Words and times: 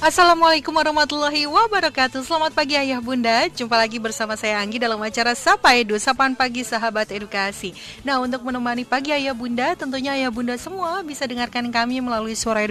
Assalamualaikum 0.00 0.72
warahmatullahi 0.72 1.44
wabarakatuh. 1.44 2.24
Selamat 2.24 2.56
pagi 2.56 2.72
ayah 2.72 3.04
bunda. 3.04 3.44
Jumpa 3.52 3.76
lagi 3.76 4.00
bersama 4.00 4.32
saya 4.32 4.56
Anggi 4.56 4.80
dalam 4.80 4.96
acara 4.96 5.36
Sapa 5.36 5.76
Edu 5.76 5.92
Sapaan 6.00 6.32
Pagi 6.32 6.64
Sahabat 6.64 7.12
Edukasi. 7.12 7.76
Nah 8.00 8.16
untuk 8.16 8.40
menemani 8.40 8.88
pagi 8.88 9.12
ayah 9.12 9.36
bunda 9.36 9.76
Tentunya 9.76 10.16
ayah 10.16 10.32
bunda 10.32 10.56
semua 10.56 11.04
bisa 11.04 11.28
dengarkan 11.28 11.68
kami 11.68 12.00
melalui 12.00 12.32
suara 12.32 12.64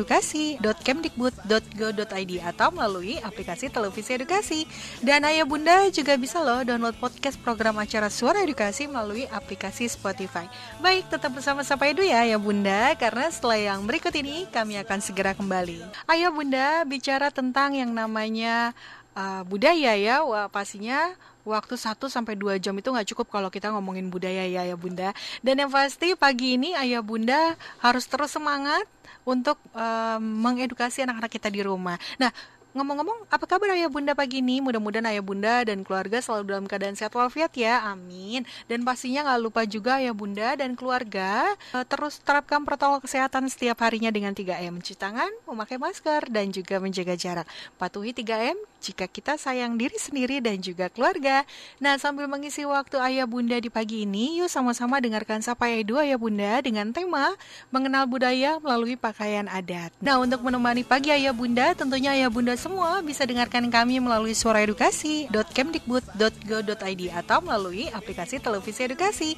Atau 2.42 2.68
melalui 2.73 3.21
aplikasi 3.21 3.70
televisi 3.70 4.09
edukasi. 4.18 4.66
Dan 4.98 5.21
ayah 5.30 5.46
bunda 5.46 5.86
juga 5.93 6.18
bisa 6.18 6.41
loh 6.41 6.66
download 6.66 6.98
podcast 6.98 7.38
program 7.46 7.77
acara 7.77 8.09
Suara 8.09 8.41
Edukasi 8.41 8.89
melalui 8.89 9.30
aplikasi 9.30 9.86
Spotify. 9.86 10.50
Baik 10.82 11.14
tetap 11.14 11.30
bersama 11.38 11.61
Sapa 11.61 11.93
Edu 11.93 12.02
ya 12.02 12.25
ayah 12.25 12.41
bunda 12.41 12.98
Karena 12.98 13.30
setelah 13.30 13.77
yang 13.77 13.86
berikut 13.86 14.18
ini 14.18 14.50
kami 14.50 14.82
akan 14.82 14.98
segera 14.98 15.38
kembali. 15.38 16.09
Ayah 16.09 16.34
bunda 16.34 16.82
bicara 16.89 17.18
bicara 17.20 17.36
tentang 17.36 17.75
yang 17.75 17.91
namanya 17.91 18.71
uh, 19.12 19.44
budaya 19.44 19.91
ya, 19.99 20.23
wah 20.23 20.48
pastinya 20.48 21.20
waktu 21.44 21.75
1 21.75 21.99
sampai 22.07 22.39
2 22.39 22.63
jam 22.63 22.71
itu 22.80 22.88
nggak 22.88 23.11
cukup 23.11 23.27
kalau 23.27 23.52
kita 23.52 23.75
ngomongin 23.75 24.07
budaya 24.07 24.48
ya 24.48 24.63
ya 24.63 24.80
Bunda. 24.80 25.11
Dan 25.44 25.59
yang 25.59 25.67
pasti 25.67 26.16
pagi 26.16 26.55
ini 26.55 26.71
Ayah 26.80 27.03
Bunda 27.03 27.59
harus 27.84 28.08
terus 28.08 28.31
semangat 28.31 28.88
untuk 29.27 29.59
uh, 29.75 30.16
mengedukasi 30.23 31.03
anak-anak 31.03 31.27
kita 31.27 31.52
di 31.52 31.59
rumah. 31.59 31.99
Nah, 32.16 32.31
Ngomong-ngomong, 32.70 33.26
apa 33.34 33.50
kabar 33.50 33.73
ayah 33.73 33.90
bunda 33.90 34.14
pagi 34.14 34.46
ini? 34.46 34.62
Mudah-mudahan 34.62 35.09
ayah 35.09 35.26
bunda 35.26 35.66
dan 35.66 35.82
keluarga 35.82 36.22
selalu 36.22 36.54
dalam 36.54 36.66
keadaan 36.70 36.94
sehat 36.94 37.09
walafiat 37.18 37.50
ya, 37.58 37.82
amin. 37.82 38.45
Dan 38.70 38.86
pastinya 38.86 39.26
nggak 39.26 39.42
lupa 39.42 39.66
juga 39.66 39.98
ayah 39.98 40.14
bunda 40.14 40.54
dan 40.54 40.78
keluarga 40.78 41.50
uh, 41.73 41.82
terus 41.82 42.22
terapkan 42.22 42.62
protokol 42.62 43.02
kesehatan 43.02 43.50
setiap 43.50 43.82
harinya 43.82 44.14
dengan 44.14 44.38
3M. 44.38 44.78
Mencuci 44.78 44.94
tangan, 44.94 45.34
memakai 45.50 45.82
masker, 45.82 46.30
dan 46.30 46.54
juga 46.54 46.78
menjaga 46.78 47.18
jarak. 47.18 47.50
Patuhi 47.82 48.14
3M 48.14 48.62
jika 48.79 49.03
kita 49.05 49.35
sayang 49.35 49.75
diri 49.75 49.99
sendiri 49.99 50.39
dan 50.39 50.63
juga 50.63 50.88
keluarga. 50.89 51.44
Nah, 51.83 51.99
sambil 51.99 52.31
mengisi 52.31 52.63
waktu 52.63 52.95
ayah 53.03 53.27
bunda 53.27 53.59
di 53.59 53.67
pagi 53.67 54.08
ini, 54.08 54.39
yuk 54.39 54.47
sama-sama 54.49 55.03
dengarkan 55.03 55.44
Sapa 55.44 55.67
Edu 55.69 55.99
ayah 55.99 56.17
bunda 56.17 56.63
dengan 56.63 56.95
tema 56.95 57.36
Mengenal 57.69 58.08
Budaya 58.08 58.58
Melalui 58.63 58.95
Pakaian 58.95 59.52
Adat. 59.52 59.91
Nah, 59.99 60.23
untuk 60.23 60.39
menemani 60.41 60.88
pagi 60.88 61.11
ayah 61.11 61.36
bunda, 61.36 61.75
tentunya 61.75 62.16
ayah 62.16 62.31
bunda 62.31 62.55
semua 62.55 63.03
bisa 63.03 63.27
dengarkan 63.27 63.67
kami 63.69 63.99
melalui 63.99 64.31
suara 64.33 64.63
edukasi.kemdikbud.go.id 64.63 67.03
atau 67.14 67.38
melalui 67.43 67.91
aplikasi 67.91 68.39
televisi 68.39 68.88
edukasi. 68.88 69.36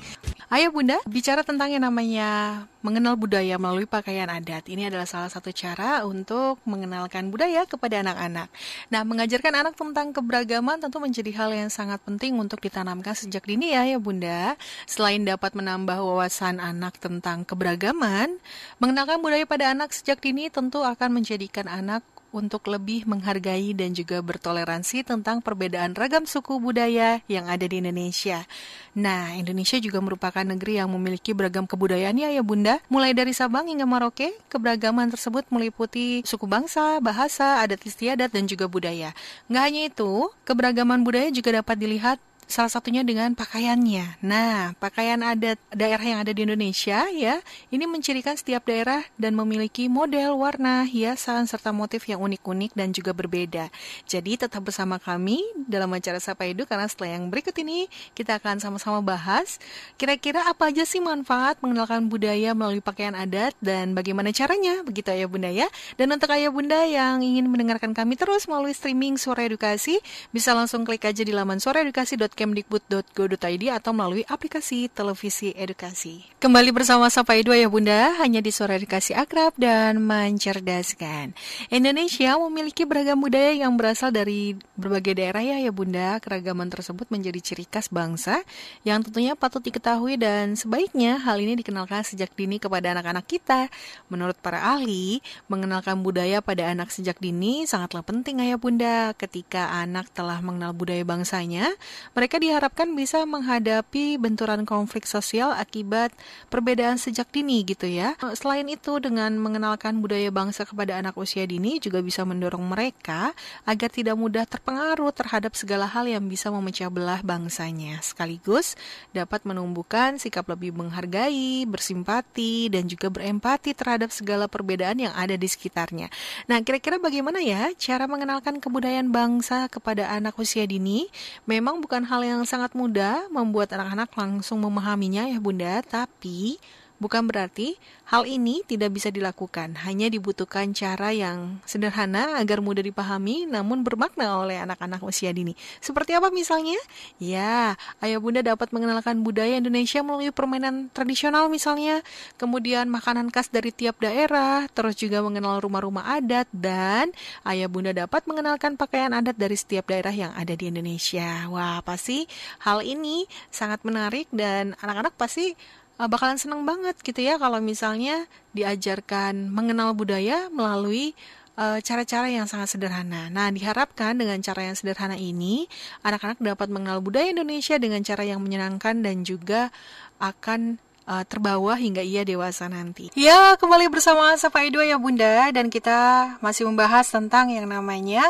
Ayo 0.51 0.67
Bunda, 0.67 0.99
bicara 1.07 1.47
tentang 1.47 1.71
yang 1.71 1.79
namanya 1.79 2.67
mengenal 2.83 3.15
budaya 3.15 3.55
melalui 3.55 3.87
pakaian 3.87 4.27
adat. 4.27 4.67
Ini 4.67 4.91
adalah 4.91 5.07
salah 5.07 5.31
satu 5.31 5.47
cara 5.55 6.03
untuk 6.03 6.59
mengenalkan 6.67 7.31
budaya 7.31 7.63
kepada 7.63 8.03
anak-anak. 8.03 8.51
Nah, 8.91 9.07
mengajarkan 9.07 9.63
anak 9.63 9.79
tentang 9.79 10.11
keberagaman 10.11 10.83
tentu 10.83 10.99
menjadi 10.99 11.31
hal 11.39 11.55
yang 11.55 11.71
sangat 11.71 12.03
penting 12.03 12.35
untuk 12.35 12.59
ditanamkan 12.59 13.15
sejak 13.15 13.47
dini 13.47 13.71
ya, 13.71 13.87
ya 13.87 13.95
Bunda. 13.95 14.59
Selain 14.83 15.23
dapat 15.23 15.55
menambah 15.55 16.03
wawasan 16.03 16.59
anak 16.59 16.99
tentang 16.99 17.47
keberagaman, 17.47 18.35
mengenalkan 18.75 19.23
budaya 19.23 19.47
pada 19.47 19.71
anak 19.71 19.95
sejak 19.95 20.19
dini 20.19 20.51
tentu 20.51 20.83
akan 20.83 21.15
menjadikan 21.15 21.71
anak 21.71 22.03
untuk 22.31 22.67
lebih 22.71 23.03
menghargai 23.07 23.75
dan 23.75 23.91
juga 23.91 24.23
bertoleransi 24.23 25.03
tentang 25.03 25.43
perbedaan 25.43 25.91
ragam 25.95 26.23
suku 26.23 26.57
budaya 26.57 27.19
yang 27.27 27.51
ada 27.51 27.67
di 27.67 27.83
Indonesia. 27.83 28.47
Nah, 28.95 29.35
Indonesia 29.35 29.79
juga 29.79 29.99
merupakan 29.99 30.43
negeri 30.43 30.79
yang 30.79 30.91
memiliki 30.91 31.35
beragam 31.35 31.67
kebudayaan 31.67 32.15
ya 32.15 32.43
Bunda. 32.43 32.79
Mulai 32.87 33.11
dari 33.11 33.35
Sabang 33.35 33.67
hingga 33.67 33.83
Maroke, 33.83 34.31
keberagaman 34.47 35.11
tersebut 35.11 35.47
meliputi 35.51 36.23
suku 36.23 36.47
bangsa, 36.47 37.03
bahasa, 37.03 37.59
adat 37.63 37.83
istiadat, 37.83 38.31
dan 38.31 38.47
juga 38.47 38.71
budaya. 38.71 39.11
Nggak 39.51 39.63
hanya 39.63 39.81
itu, 39.91 40.11
keberagaman 40.47 41.03
budaya 41.03 41.27
juga 41.29 41.59
dapat 41.59 41.75
dilihat 41.75 42.17
salah 42.51 42.67
satunya 42.67 43.07
dengan 43.07 43.31
pakaiannya. 43.31 44.19
Nah, 44.19 44.75
pakaian 44.75 45.23
adat 45.23 45.55
daerah 45.71 46.03
yang 46.03 46.19
ada 46.19 46.35
di 46.35 46.43
Indonesia 46.43 47.07
ya, 47.07 47.39
ini 47.71 47.87
mencirikan 47.87 48.35
setiap 48.35 48.67
daerah 48.67 49.07
dan 49.15 49.33
memiliki 49.39 49.87
model, 49.87 50.35
warna, 50.35 50.83
hiasan 50.83 51.47
serta 51.47 51.71
motif 51.71 52.03
yang 52.11 52.19
unik-unik 52.19 52.75
dan 52.75 52.91
juga 52.91 53.15
berbeda. 53.15 53.71
Jadi 54.03 54.35
tetap 54.35 54.67
bersama 54.67 54.99
kami 54.99 55.39
dalam 55.55 55.87
acara 55.95 56.19
Sapa 56.19 56.43
Edu 56.43 56.67
karena 56.67 56.91
setelah 56.91 57.15
yang 57.15 57.31
berikut 57.31 57.55
ini 57.63 57.87
kita 58.11 58.35
akan 58.43 58.59
sama-sama 58.59 58.99
bahas 58.99 59.55
kira-kira 59.95 60.43
apa 60.51 60.67
aja 60.67 60.83
sih 60.83 60.99
manfaat 60.99 61.55
mengenalkan 61.63 62.11
budaya 62.11 62.51
melalui 62.51 62.83
pakaian 62.83 63.15
adat 63.15 63.55
dan 63.63 63.95
bagaimana 63.95 64.35
caranya 64.35 64.83
begitu 64.83 65.15
ya 65.15 65.31
Bunda 65.31 65.47
ya. 65.47 65.71
Dan 65.95 66.11
untuk 66.11 66.35
ayah 66.35 66.51
Bunda 66.51 66.83
yang 66.83 67.23
ingin 67.23 67.47
mendengarkan 67.47 67.95
kami 67.95 68.19
terus 68.19 68.51
melalui 68.51 68.75
streaming 68.75 69.15
Suara 69.15 69.47
Edukasi 69.47 70.03
bisa 70.35 70.51
langsung 70.51 70.83
klik 70.83 71.07
aja 71.07 71.23
di 71.23 71.31
laman 71.31 71.63
suaraedukasi.com 71.63 72.40
kemdikbud.go.id 72.41 73.63
atau 73.69 73.93
melalui 73.93 74.25
aplikasi 74.25 74.89
televisi 74.89 75.53
edukasi. 75.53 76.25
Kembali 76.41 76.73
bersama 76.73 77.05
Sapa 77.13 77.37
Edu 77.37 77.53
ya 77.53 77.69
Bunda, 77.69 78.17
hanya 78.17 78.41
di 78.41 78.49
Suara 78.49 78.81
Edukasi 78.81 79.13
Akrab 79.13 79.53
dan 79.61 80.01
Mencerdaskan. 80.01 81.37
Indonesia 81.69 82.33
memiliki 82.41 82.81
beragam 82.87 83.21
budaya 83.21 83.53
yang 83.53 83.77
berasal 83.77 84.09
dari 84.09 84.57
berbagai 84.73 85.13
daerah 85.19 85.43
ya 85.43 85.57
ya 85.61 85.69
Bunda. 85.69 86.17
Keragaman 86.17 86.71
tersebut 86.71 87.11
menjadi 87.11 87.37
ciri 87.43 87.67
khas 87.67 87.91
bangsa 87.91 88.41
yang 88.81 89.03
tentunya 89.03 89.35
patut 89.35 89.61
diketahui 89.61 90.15
dan 90.15 90.55
sebaiknya 90.55 91.19
hal 91.21 91.37
ini 91.37 91.59
dikenalkan 91.59 92.07
sejak 92.07 92.31
dini 92.33 92.57
kepada 92.57 92.95
anak-anak 92.95 93.27
kita. 93.27 93.67
Menurut 94.07 94.39
para 94.39 94.63
ahli, 94.63 95.19
mengenalkan 95.51 95.99
budaya 95.99 96.39
pada 96.39 96.71
anak 96.71 96.89
sejak 96.95 97.19
dini 97.19 97.67
sangatlah 97.67 98.01
penting 98.01 98.39
ya 98.39 98.55
Bunda. 98.55 99.11
Ketika 99.19 99.75
anak 99.83 100.07
telah 100.15 100.39
mengenal 100.39 100.71
budaya 100.71 101.03
bangsanya, 101.03 101.67
mereka 102.15 102.30
mereka 102.31 102.47
diharapkan 102.47 102.95
bisa 102.95 103.27
menghadapi 103.27 104.15
benturan 104.15 104.63
konflik 104.63 105.03
sosial 105.03 105.51
akibat 105.51 106.15
perbedaan 106.47 106.95
sejak 106.95 107.27
dini 107.27 107.59
gitu 107.67 107.91
ya. 107.91 108.15
Selain 108.39 108.63
itu 108.71 109.03
dengan 109.03 109.35
mengenalkan 109.35 109.99
budaya 109.99 110.31
bangsa 110.31 110.63
kepada 110.63 110.95
anak 110.95 111.19
usia 111.19 111.43
dini 111.43 111.83
juga 111.83 111.99
bisa 111.99 112.23
mendorong 112.23 112.63
mereka 112.63 113.35
agar 113.67 113.91
tidak 113.91 114.15
mudah 114.15 114.47
terpengaruh 114.47 115.11
terhadap 115.11 115.59
segala 115.59 115.83
hal 115.91 116.07
yang 116.07 116.23
bisa 116.31 116.47
memecah 116.47 116.87
belah 116.87 117.19
bangsanya. 117.19 117.99
Sekaligus 117.99 118.79
dapat 119.11 119.43
menumbuhkan 119.43 120.15
sikap 120.15 120.47
lebih 120.47 120.71
menghargai, 120.71 121.67
bersimpati 121.67 122.71
dan 122.71 122.87
juga 122.87 123.11
berempati 123.11 123.75
terhadap 123.75 124.07
segala 124.07 124.47
perbedaan 124.47 125.03
yang 125.03 125.11
ada 125.19 125.35
di 125.35 125.51
sekitarnya. 125.51 126.07
Nah, 126.47 126.63
kira-kira 126.63 126.95
bagaimana 126.95 127.43
ya 127.43 127.75
cara 127.75 128.07
mengenalkan 128.07 128.63
kebudayaan 128.63 129.11
bangsa 129.11 129.67
kepada 129.67 130.07
anak 130.15 130.39
usia 130.39 130.63
dini? 130.63 131.11
Memang 131.43 131.83
bukan 131.83 132.07
hal 132.11 132.27
yang 132.27 132.43
sangat 132.43 132.75
mudah 132.75 133.31
membuat 133.31 133.71
anak-anak 133.71 134.11
langsung 134.19 134.59
memahaminya 134.59 135.31
ya 135.31 135.39
Bunda, 135.39 135.79
tapi 135.79 136.59
Bukan 137.01 137.25
berarti 137.25 137.81
hal 138.13 138.29
ini 138.29 138.61
tidak 138.61 138.93
bisa 138.93 139.09
dilakukan, 139.09 139.73
hanya 139.89 140.05
dibutuhkan 140.05 140.69
cara 140.69 141.09
yang 141.09 141.57
sederhana 141.65 142.37
agar 142.37 142.61
mudah 142.61 142.85
dipahami 142.85 143.49
namun 143.49 143.81
bermakna 143.81 144.37
oleh 144.37 144.61
anak-anak 144.61 145.01
usia 145.01 145.33
dini. 145.33 145.57
Seperti 145.81 146.13
apa 146.13 146.29
misalnya? 146.29 146.77
Ya, 147.17 147.73
ayah 148.05 148.21
bunda 148.21 148.45
dapat 148.45 148.69
mengenalkan 148.69 149.25
budaya 149.25 149.57
Indonesia 149.57 150.05
melalui 150.05 150.29
permainan 150.29 150.93
tradisional 150.93 151.49
misalnya, 151.49 152.05
kemudian 152.37 152.85
makanan 152.85 153.33
khas 153.33 153.49
dari 153.49 153.73
tiap 153.73 153.97
daerah, 153.97 154.69
terus 154.69 154.93
juga 154.93 155.25
mengenal 155.25 155.57
rumah-rumah 155.57 156.21
adat, 156.21 156.45
dan 156.53 157.09
ayah 157.49 157.65
bunda 157.65 157.97
dapat 157.97 158.29
mengenalkan 158.29 158.77
pakaian 158.77 159.09
adat 159.09 159.33
dari 159.33 159.57
setiap 159.57 159.89
daerah 159.89 160.13
yang 160.13 160.29
ada 160.37 160.53
di 160.53 160.69
Indonesia. 160.69 161.49
Wah, 161.49 161.81
pasti 161.81 162.29
hal 162.61 162.85
ini 162.85 163.25
sangat 163.49 163.81
menarik 163.81 164.29
dan 164.29 164.77
anak-anak 164.85 165.17
pasti 165.17 165.57
uh, 166.01 166.09
bakalan 166.09 166.41
seneng 166.41 166.65
banget 166.65 166.97
gitu 167.05 167.21
ya 167.21 167.37
kalau 167.37 167.61
misalnya 167.61 168.25
diajarkan 168.57 169.53
mengenal 169.53 169.93
budaya 169.93 170.49
melalui 170.51 171.13
eh, 171.55 171.79
cara-cara 171.85 172.27
yang 172.27 172.49
sangat 172.49 172.73
sederhana. 172.75 173.31
Nah, 173.31 173.47
diharapkan 173.47 174.17
dengan 174.17 174.41
cara 174.43 174.67
yang 174.67 174.75
sederhana 174.75 175.15
ini, 175.15 175.71
anak-anak 176.03 176.41
dapat 176.41 176.67
mengenal 176.67 176.99
budaya 176.99 177.31
Indonesia 177.31 177.79
dengan 177.79 178.03
cara 178.03 178.27
yang 178.27 178.43
menyenangkan 178.43 178.99
dan 178.99 179.23
juga 179.23 179.71
akan 180.19 180.81
uh, 181.07 181.23
terbawa 181.25 181.75
hingga 181.75 182.03
ia 182.03 182.23
dewasa 182.27 182.67
nanti. 182.71 183.09
Ya, 183.17 183.55
kembali 183.59 183.91
bersama 183.91 184.35
Sapa 184.37 184.63
Edo 184.63 184.79
ya 184.79 184.95
Bunda 184.99 185.49
dan 185.51 185.67
kita 185.67 186.35
masih 186.43 186.67
membahas 186.67 187.07
tentang 187.09 187.49
yang 187.51 187.67
namanya 187.67 188.23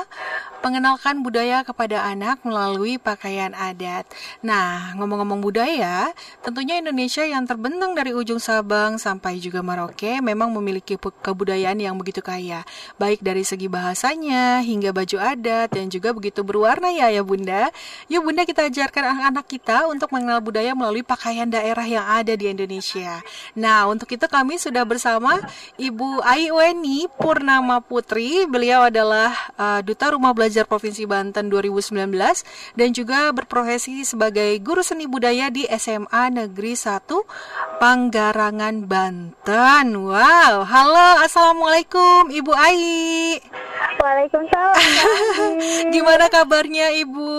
mengenalkan 0.61 1.25
budaya 1.25 1.65
kepada 1.65 2.05
anak 2.05 2.39
melalui 2.45 3.01
pakaian 3.01 3.51
adat. 3.57 4.05
Nah, 4.45 4.93
ngomong-ngomong 4.95 5.41
budaya, 5.41 6.13
tentunya 6.45 6.77
Indonesia 6.77 7.25
yang 7.25 7.49
terbentang 7.49 7.97
dari 7.97 8.13
ujung 8.13 8.37
Sabang 8.37 9.01
sampai 9.01 9.41
juga 9.41 9.65
Merauke 9.65 10.21
memang 10.21 10.53
memiliki 10.53 10.95
kebudayaan 10.97 11.81
yang 11.81 11.97
begitu 11.97 12.21
kaya, 12.21 12.61
baik 13.01 13.25
dari 13.25 13.41
segi 13.41 13.65
bahasanya 13.65 14.61
hingga 14.61 14.93
baju 14.93 15.17
adat 15.17 15.73
dan 15.73 15.89
juga 15.89 16.13
begitu 16.13 16.45
berwarna 16.45 16.93
ya 16.93 17.09
ya 17.09 17.25
Bunda. 17.25 17.73
Yuk 18.05 18.29
Bunda 18.29 18.45
kita 18.45 18.69
ajarkan 18.69 19.17
anak-anak 19.17 19.45
kita 19.49 19.89
untuk 19.89 20.13
mengenal 20.13 20.39
budaya 20.45 20.77
melalui 20.77 21.01
pakaian 21.01 21.49
daerah 21.49 21.83
yang 21.89 22.05
ada 22.05 22.37
di 22.37 22.45
Indonesia. 22.53 23.25
Nah, 23.57 23.89
untuk 23.89 24.07
itu 24.13 24.25
kami 24.29 24.61
sudah 24.61 24.85
bersama 24.85 25.41
Ibu 25.81 26.21
Ai 26.21 26.53
Weni 26.53 27.09
Purnama 27.17 27.81
Putri. 27.81 28.45
Beliau 28.45 28.85
adalah 28.85 29.33
uh, 29.57 29.81
Duta 29.81 30.13
Rumah 30.13 30.31
Belajar 30.37 30.50
Provinsi 30.67 31.07
Banten 31.07 31.47
2019 31.47 32.11
dan 32.75 32.89
juga 32.91 33.31
berprofesi 33.31 34.03
sebagai 34.03 34.51
guru 34.59 34.83
seni 34.83 35.07
budaya 35.07 35.47
di 35.47 35.63
SMA 35.71 36.35
Negeri 36.35 36.75
1 36.75 37.79
Panggarangan 37.79 38.83
Banten. 38.83 39.87
Wow, 39.95 40.67
halo, 40.67 41.23
assalamualaikum 41.23 42.27
Ibu 42.27 42.51
Ai. 42.51 43.39
Waalaikumsalam. 44.03 44.75
Gimana 45.95 46.27
kabarnya 46.27 46.91
Ibu? 46.99 47.31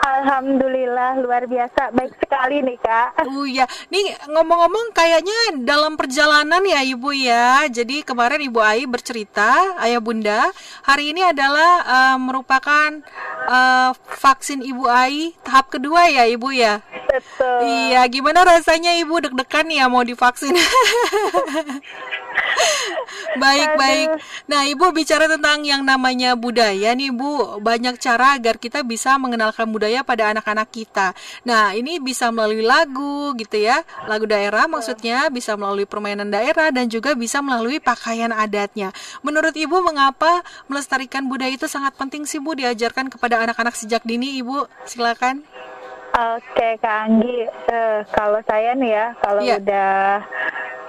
Alhamdulillah 0.00 1.20
luar 1.20 1.44
biasa 1.44 1.92
baik 1.92 2.16
sekali 2.16 2.64
nih 2.64 2.78
kak. 2.80 3.28
Oh 3.28 3.44
ya, 3.44 3.68
nih 3.92 4.16
ngomong-ngomong 4.30 4.96
kayaknya 4.96 5.62
dalam 5.62 6.00
perjalanan 6.00 6.62
ya 6.64 6.80
ibu 6.80 7.12
ya. 7.12 7.68
Jadi 7.68 8.00
kemarin 8.00 8.40
ibu 8.40 8.58
Ai 8.62 8.88
bercerita 8.88 9.76
ayah 9.84 10.00
bunda 10.00 10.48
hari 10.86 11.12
ini 11.12 11.22
adalah 11.26 11.84
uh, 11.84 12.16
merupakan 12.18 13.02
uh, 13.46 13.90
vaksin 14.16 14.64
ibu 14.64 14.88
Ai 14.88 15.36
tahap 15.44 15.68
kedua 15.68 16.08
ya 16.08 16.24
ibu 16.24 16.48
ya. 16.48 16.80
Betul. 17.12 17.68
Iya, 17.68 18.08
gimana 18.08 18.40
rasanya 18.40 18.96
ibu 18.96 19.20
deg-degan 19.20 19.68
ya 19.68 19.84
mau 19.92 20.00
divaksin? 20.00 20.56
baik 23.42 23.68
Aduh. 23.74 23.78
baik. 23.78 24.08
Nah 24.48 24.62
ibu 24.68 24.86
bicara 24.92 25.26
tentang 25.30 25.64
yang 25.64 25.82
namanya 25.84 26.34
budaya 26.36 26.92
nih 26.92 27.12
bu, 27.12 27.60
banyak 27.60 27.96
cara 27.98 28.36
agar 28.36 28.56
kita 28.58 28.84
bisa 28.84 29.16
mengenalkan 29.16 29.68
budaya 29.70 30.04
pada 30.04 30.32
anak-anak 30.32 30.68
kita. 30.72 31.16
Nah 31.46 31.72
ini 31.72 31.98
bisa 32.02 32.28
melalui 32.28 32.64
lagu 32.64 33.32
gitu 33.38 33.56
ya, 33.60 33.80
lagu 34.08 34.28
daerah 34.28 34.68
maksudnya 34.68 35.28
bisa 35.32 35.56
melalui 35.56 35.88
permainan 35.88 36.28
daerah 36.28 36.68
dan 36.74 36.88
juga 36.88 37.16
bisa 37.16 37.40
melalui 37.40 37.78
pakaian 37.80 38.32
adatnya. 38.32 38.92
Menurut 39.24 39.54
ibu 39.56 39.80
mengapa 39.80 40.44
melestarikan 40.68 41.26
budaya 41.26 41.52
itu 41.54 41.68
sangat 41.68 41.96
penting 41.96 42.24
sih 42.28 42.40
bu 42.40 42.56
diajarkan 42.56 43.08
kepada 43.08 43.40
anak-anak 43.42 43.76
sejak 43.76 44.04
dini 44.04 44.40
ibu? 44.40 44.64
Silakan. 44.84 45.44
Oke 46.12 46.76
Kak 46.76 47.08
Anggi, 47.08 47.48
uh, 47.72 48.04
kalau 48.12 48.36
saya 48.44 48.76
nih 48.76 48.92
ya, 48.92 49.06
kalau 49.24 49.40
yeah. 49.40 49.56
udah 49.56 50.20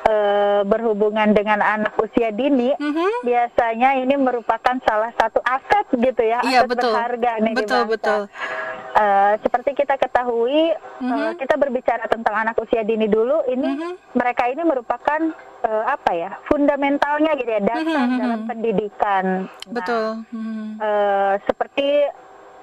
uh, 0.07 0.61
berhubungan 0.67 1.31
dengan 1.31 1.59
anak 1.63 1.95
usia 2.00 2.29
dini, 2.31 2.75
mm-hmm. 2.75 3.23
biasanya 3.23 4.00
ini 4.03 4.15
merupakan 4.19 4.75
salah 4.83 5.11
satu 5.15 5.39
aset 5.44 5.85
gitu 5.95 6.21
ya, 6.23 6.39
iya, 6.47 6.63
aset 6.63 6.69
betul. 6.71 6.91
berharga 6.91 7.31
nih 7.39 7.53
betul, 7.55 7.81
di 7.83 7.91
Betul, 7.94 8.21
uh, 8.23 9.33
seperti 9.39 9.69
kita 9.77 9.95
ketahui, 10.00 10.73
mm-hmm. 10.75 11.11
uh, 11.11 11.33
kita 11.39 11.55
berbicara 11.55 12.05
tentang 12.11 12.35
anak 12.35 12.55
usia 12.59 12.83
dini 12.83 13.07
dulu, 13.07 13.45
ini 13.47 13.69
mm-hmm. 13.77 14.17
mereka 14.17 14.44
ini 14.51 14.61
merupakan 14.65 15.21
uh, 15.67 15.83
apa 15.88 16.11
ya, 16.15 16.31
fundamentalnya 16.51 17.31
gitu 17.39 17.51
ya, 17.51 17.61
dasar 17.63 18.05
mm-hmm. 18.07 18.19
dalam 18.19 18.41
pendidikan. 18.47 19.25
Betul. 19.69 20.07
Nah, 20.23 20.35
mm-hmm. 20.35 20.67
uh, 20.79 21.33
seperti 21.47 21.88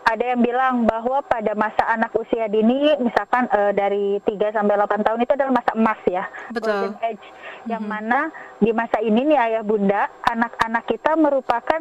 ada 0.07 0.25
yang 0.25 0.41
bilang 0.43 0.75
bahwa 0.89 1.23
pada 1.23 1.53
masa 1.55 1.87
anak 1.87 2.11
usia 2.17 2.51
dini 2.51 2.97
misalkan 2.99 3.47
uh, 3.53 3.71
dari 3.71 4.19
3 4.23 4.57
sampai 4.57 4.75
8 4.75 5.07
tahun 5.07 5.23
itu 5.23 5.33
adalah 5.37 5.53
masa 5.55 5.73
emas 5.77 6.01
ya. 6.09 6.25
Betul. 6.51 6.97
age. 7.05 7.27
Yang 7.69 7.83
mm 7.85 7.91
-hmm. 7.91 8.01
mana 8.09 8.21
di 8.59 8.71
masa 8.73 8.99
ini 9.05 9.21
nih 9.29 9.39
ayah 9.39 9.63
bunda, 9.63 10.09
anak-anak 10.27 10.85
kita 10.89 11.13
merupakan 11.15 11.81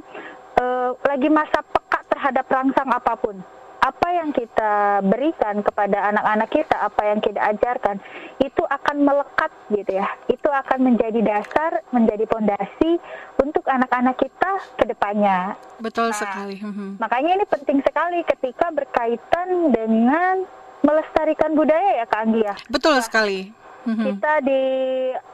uh, 0.60 0.92
lagi 1.08 1.30
masa 1.32 1.64
peka 1.64 2.00
terhadap 2.12 2.46
rangsang 2.52 2.90
apa 2.92 3.14
pun 3.16 3.38
apa 3.80 4.08
yang 4.12 4.30
kita 4.36 5.00
berikan 5.08 5.64
kepada 5.64 6.12
anak-anak 6.12 6.50
kita, 6.52 6.76
apa 6.84 7.02
yang 7.08 7.20
kita 7.24 7.40
ajarkan, 7.40 7.96
itu 8.44 8.64
akan 8.68 8.98
melekat 9.08 9.52
gitu 9.72 9.92
ya. 9.96 10.08
Itu 10.28 10.52
akan 10.52 10.80
menjadi 10.84 11.20
dasar, 11.24 11.80
menjadi 11.96 12.28
pondasi 12.28 13.00
untuk 13.40 13.64
anak-anak 13.68 14.20
kita 14.20 14.52
ke 14.76 14.84
depannya. 14.84 15.56
Betul 15.80 16.12
nah, 16.12 16.20
sekali. 16.20 16.60
Mhm. 16.60 17.00
Makanya 17.00 17.32
ini 17.40 17.46
penting 17.48 17.80
sekali 17.80 18.20
ketika 18.28 18.68
berkaitan 18.76 19.72
dengan 19.72 20.44
melestarikan 20.84 21.56
budaya 21.56 22.04
ya 22.04 22.06
Kak 22.08 22.20
Anggi 22.20 22.42
ya. 22.44 22.56
Betul 22.68 23.00
nah, 23.00 23.04
sekali. 23.04 23.40
Mhm. 23.88 24.06
Kita 24.12 24.34
di 24.44 24.64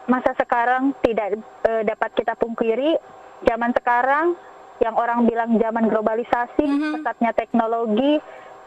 masa 0.05 0.37
sekarang 0.37 0.93
tidak 1.01 1.41
uh, 1.65 1.81
dapat 1.81 2.09
kita 2.13 2.37
pungkiri 2.37 2.93
zaman 3.41 3.73
sekarang 3.73 4.37
yang 4.83 4.95
orang 4.95 5.23
bilang 5.23 5.55
zaman 5.55 5.87
globalisasi, 5.87 6.65
mm 6.67 6.77
-hmm. 6.77 6.91
pesatnya 6.99 7.31
teknologi, 7.31 8.19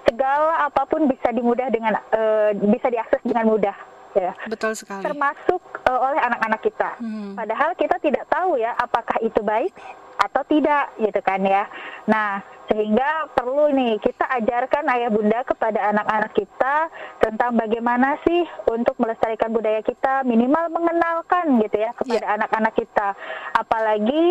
segala 0.09 0.65
apa 0.65 0.89
pun 0.89 1.05
bisa 1.05 1.29
dimudah 1.35 1.69
dengan 1.69 2.01
uh, 2.01 2.51
bisa 2.57 2.89
diakses 2.89 3.21
dengan 3.21 3.45
mudah 3.45 3.77
ya. 4.17 4.33
Betul 4.49 4.73
sekali. 4.73 5.05
Termasuk 5.05 5.61
uh, 5.85 6.01
oleh 6.01 6.21
anak-anak 6.21 6.61
kita. 6.65 6.91
Hmm. 6.97 7.37
Padahal 7.37 7.77
kita 7.77 7.97
tidak 8.01 8.25
tahu 8.33 8.57
ya 8.57 8.73
apakah 8.75 9.21
itu 9.21 9.41
baik 9.45 9.77
atau 10.19 10.43
tidak 10.49 10.91
gitu 10.99 11.21
kan 11.23 11.39
ya. 11.45 11.71
Nah, 12.11 12.43
sehingga 12.67 13.31
perlu 13.33 13.71
nih 13.71 14.03
kita 14.03 14.27
ajarkan 14.43 14.85
ayah 14.99 15.11
bunda 15.15 15.41
kepada 15.47 15.95
anak-anak 15.95 16.33
kita 16.35 16.75
tentang 17.23 17.55
bagaimana 17.55 18.19
sih 18.27 18.43
untuk 18.67 18.99
melestarikan 18.99 19.55
budaya 19.55 19.79
kita, 19.81 20.27
minimal 20.27 20.69
mengenalkan 20.75 21.63
gitu 21.63 21.77
ya 21.79 21.95
kepada 21.95 22.27
iya. 22.27 22.35
anak-anak 22.35 22.75
yeah. 22.75 22.81
kita. 22.83 23.09
Apalagi 23.55 24.25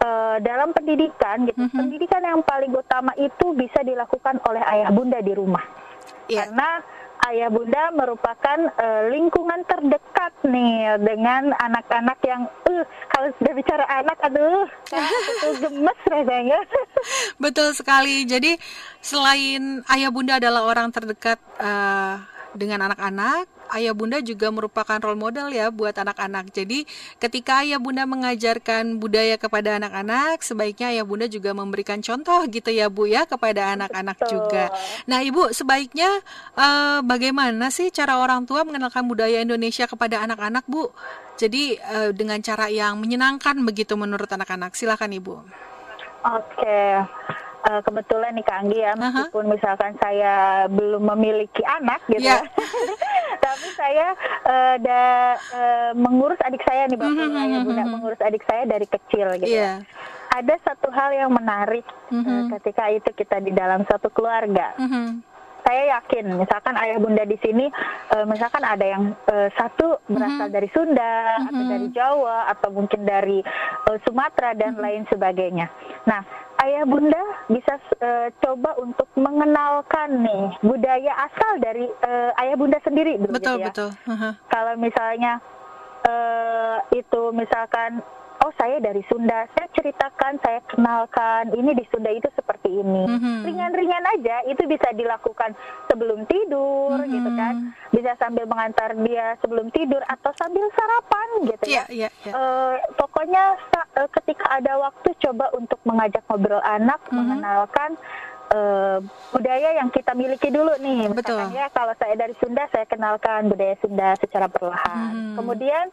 uh, 0.00 0.36
dalam 0.40 0.72
pendidikan 0.72 1.46
gitu, 1.46 1.60
mm-hmm. 1.60 1.78
pendidikan 1.78 2.22
yang 2.24 2.40
paling 2.42 2.72
utama 2.72 3.12
itu 3.20 3.52
bisa 3.54 3.84
dilakukan 3.84 4.40
oleh 4.48 4.62
ayah 4.64 4.90
bunda 4.90 5.20
di 5.20 5.32
rumah. 5.36 5.62
Yeah. 6.26 6.46
Karena 6.46 6.80
ayah 7.28 7.48
bunda 7.52 7.92
merupakan 7.92 8.58
uh, 8.80 9.02
lingkungan 9.12 9.60
terdekat 9.68 10.32
nih 10.46 10.96
dengan 11.04 11.52
anak-anak 11.52 12.18
yang 12.24 12.48
uh 12.48 12.84
kalau 13.12 13.28
sudah 13.36 13.52
bicara 13.52 13.84
anak 13.92 14.16
aduh 14.24 14.64
itu 14.88 15.48
gemes 15.68 16.00
rasanya. 16.08 16.60
Betul 17.36 17.76
sekali. 17.76 18.24
Jadi 18.24 18.56
selain 19.04 19.84
ayah 19.92 20.08
bunda 20.08 20.40
adalah 20.40 20.64
orang 20.64 20.88
terdekat 20.88 21.36
uh, 21.60 22.24
dengan 22.54 22.90
anak-anak, 22.90 23.46
ayah 23.74 23.94
bunda 23.94 24.18
juga 24.18 24.50
merupakan 24.50 24.98
role 24.98 25.18
model 25.18 25.50
ya 25.54 25.70
buat 25.70 25.94
anak-anak. 25.94 26.50
Jadi 26.50 26.86
ketika 27.22 27.62
ayah 27.62 27.78
bunda 27.78 28.06
mengajarkan 28.06 28.98
budaya 28.98 29.38
kepada 29.38 29.78
anak-anak, 29.78 30.42
sebaiknya 30.42 30.94
ayah 30.94 31.04
bunda 31.06 31.30
juga 31.30 31.54
memberikan 31.54 32.02
contoh 32.02 32.42
gitu 32.50 32.70
ya 32.74 32.90
bu 32.90 33.06
ya 33.06 33.26
kepada 33.26 33.78
anak-anak 33.78 34.18
juga. 34.26 34.74
Nah 35.06 35.22
ibu 35.22 35.50
sebaiknya 35.54 36.10
uh, 36.58 37.00
bagaimana 37.06 37.70
sih 37.70 37.94
cara 37.94 38.18
orang 38.18 38.44
tua 38.44 38.66
mengenalkan 38.66 39.06
budaya 39.06 39.42
Indonesia 39.42 39.86
kepada 39.86 40.22
anak-anak 40.26 40.66
bu? 40.66 40.90
Jadi 41.38 41.78
uh, 41.80 42.10
dengan 42.12 42.42
cara 42.44 42.68
yang 42.68 43.00
menyenangkan 43.00 43.56
begitu 43.64 43.94
menurut 43.96 44.28
anak-anak. 44.28 44.74
Silakan 44.76 45.14
ibu. 45.14 45.40
Oke. 46.20 46.60
Okay 46.60 47.49
uh, 47.68 47.80
kebetulan 47.84 48.32
nih 48.36 48.44
Kak 48.46 48.58
Anggi 48.64 48.78
ya 48.80 48.92
meskipun 48.96 49.44
uh-huh. 49.44 49.54
misalkan 49.56 49.92
saya 50.00 50.64
belum 50.70 51.02
memiliki 51.16 51.62
anak 51.64 52.00
gitu 52.08 52.24
yeah. 52.24 52.40
ya 52.40 52.48
tapi 53.44 53.68
saya 53.76 54.06
uh, 54.46 54.74
da, 54.80 55.02
uh, 55.54 55.90
mengurus 55.96 56.40
adik 56.44 56.62
saya 56.64 56.88
nih 56.88 56.98
bapaknya 56.98 57.26
uh-huh, 57.26 57.52
ya 57.52 57.58
bunda 57.64 57.82
uh-huh. 57.82 57.92
mengurus 57.92 58.20
adik 58.22 58.42
saya 58.48 58.62
dari 58.64 58.86
kecil 58.88 59.26
gitu 59.40 59.56
yeah. 59.60 59.82
ada 60.32 60.54
satu 60.64 60.88
hal 60.92 61.10
yang 61.12 61.30
menarik 61.32 61.84
uh-huh. 62.08 62.28
uh, 62.28 62.44
ketika 62.58 62.84
itu 62.88 63.10
kita 63.12 63.36
di 63.42 63.52
dalam 63.52 63.84
satu 63.88 64.08
keluarga 64.08 64.76
uh-huh 64.78 65.30
saya 65.70 66.02
yakin 66.02 66.34
misalkan 66.34 66.74
ayah 66.82 66.98
bunda 66.98 67.22
di 67.22 67.38
sini 67.38 67.70
uh, 68.16 68.26
misalkan 68.26 68.64
ada 68.66 68.82
yang 68.82 69.14
uh, 69.30 69.48
satu 69.54 70.02
berasal 70.10 70.48
mm 70.48 70.50
-hmm. 70.50 70.56
dari 70.58 70.68
Sunda 70.74 71.14
mm 71.14 71.30
-hmm. 71.30 71.46
atau 71.46 71.62
dari 71.70 71.88
Jawa 71.94 72.38
atau 72.50 72.68
mungkin 72.74 73.00
dari 73.06 73.38
uh, 73.86 73.98
Sumatera 74.02 74.56
dan 74.56 74.74
mm 74.74 74.76
-hmm. 74.76 74.84
lain 74.84 75.02
sebagainya. 75.06 75.66
Nah, 76.10 76.20
ayah 76.60 76.84
bunda 76.84 77.22
bisa 77.48 77.74
uh, 78.00 78.28
coba 78.44 78.76
untuk 78.80 79.08
mengenalkan 79.16 80.20
nih 80.20 80.44
budaya 80.60 81.12
asal 81.24 81.52
dari 81.60 81.86
uh, 81.88 82.30
ayah 82.44 82.56
bunda 82.56 82.78
sendiri 82.84 83.16
betul 83.16 83.56
gitu 83.56 83.60
ya. 83.60 83.66
betul 83.72 83.90
uh 83.90 84.12
-huh. 84.12 84.32
kalau 84.52 84.74
misalnya 84.76 85.40
uh, 86.04 86.78
itu 86.92 87.22
misalkan 87.32 88.04
oh 88.40 88.52
saya 88.56 88.80
dari 88.80 89.04
Sunda 89.06 89.44
saya 89.52 89.68
ceritakan 89.76 90.40
saya 90.40 90.60
kenalkan 90.64 91.52
ini 91.52 91.76
di 91.76 91.84
Sunda 91.92 92.08
itu 92.08 92.28
seperti 92.32 92.72
ini 92.72 93.04
mm-hmm. 93.04 93.36
ringan-ringan 93.44 94.04
aja 94.18 94.36
itu 94.48 94.62
bisa 94.64 94.88
dilakukan 94.96 95.52
sebelum 95.92 96.24
tidur 96.24 96.96
mm-hmm. 96.96 97.14
gitu 97.14 97.30
kan 97.36 97.54
bisa 97.92 98.12
sambil 98.16 98.48
mengantar 98.48 98.96
dia 99.04 99.36
sebelum 99.44 99.68
tidur 99.70 100.00
atau 100.08 100.32
sambil 100.40 100.64
sarapan 100.72 101.28
gitu 101.52 101.64
yeah, 101.68 101.86
ya 101.92 102.08
yeah, 102.08 102.12
yeah. 102.24 102.34
Uh, 102.34 102.74
pokoknya 102.96 103.60
uh, 104.00 104.08
ketika 104.20 104.48
ada 104.56 104.80
waktu 104.80 105.12
coba 105.20 105.52
untuk 105.52 105.80
mengajak 105.84 106.24
ngobrol 106.28 106.62
anak 106.64 107.00
mm-hmm. 107.04 107.16
mengenalkan 107.16 107.90
uh, 108.50 108.98
budaya 109.30 109.78
yang 109.78 109.88
kita 109.90 110.12
miliki 110.14 110.50
dulu 110.50 110.74
nih. 110.82 111.10
Betul. 111.10 111.40
ya 111.54 111.70
kalau 111.70 111.94
saya 111.96 112.14
dari 112.18 112.34
Sunda, 112.38 112.66
saya 112.70 112.86
kenalkan 112.86 113.48
budaya 113.50 113.74
Sunda 113.78 114.14
secara 114.18 114.50
perlahan. 114.50 115.34
Hmm. 115.34 115.36
Kemudian, 115.38 115.88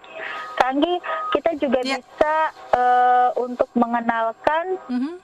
Kanggi, 0.58 1.00
kita 1.34 1.56
juga 1.62 1.80
yeah. 1.86 2.02
bisa 2.02 2.36
uh, 2.76 3.30
untuk 3.38 3.70
mengenalkan 3.78 4.82
hmm. 4.90 5.16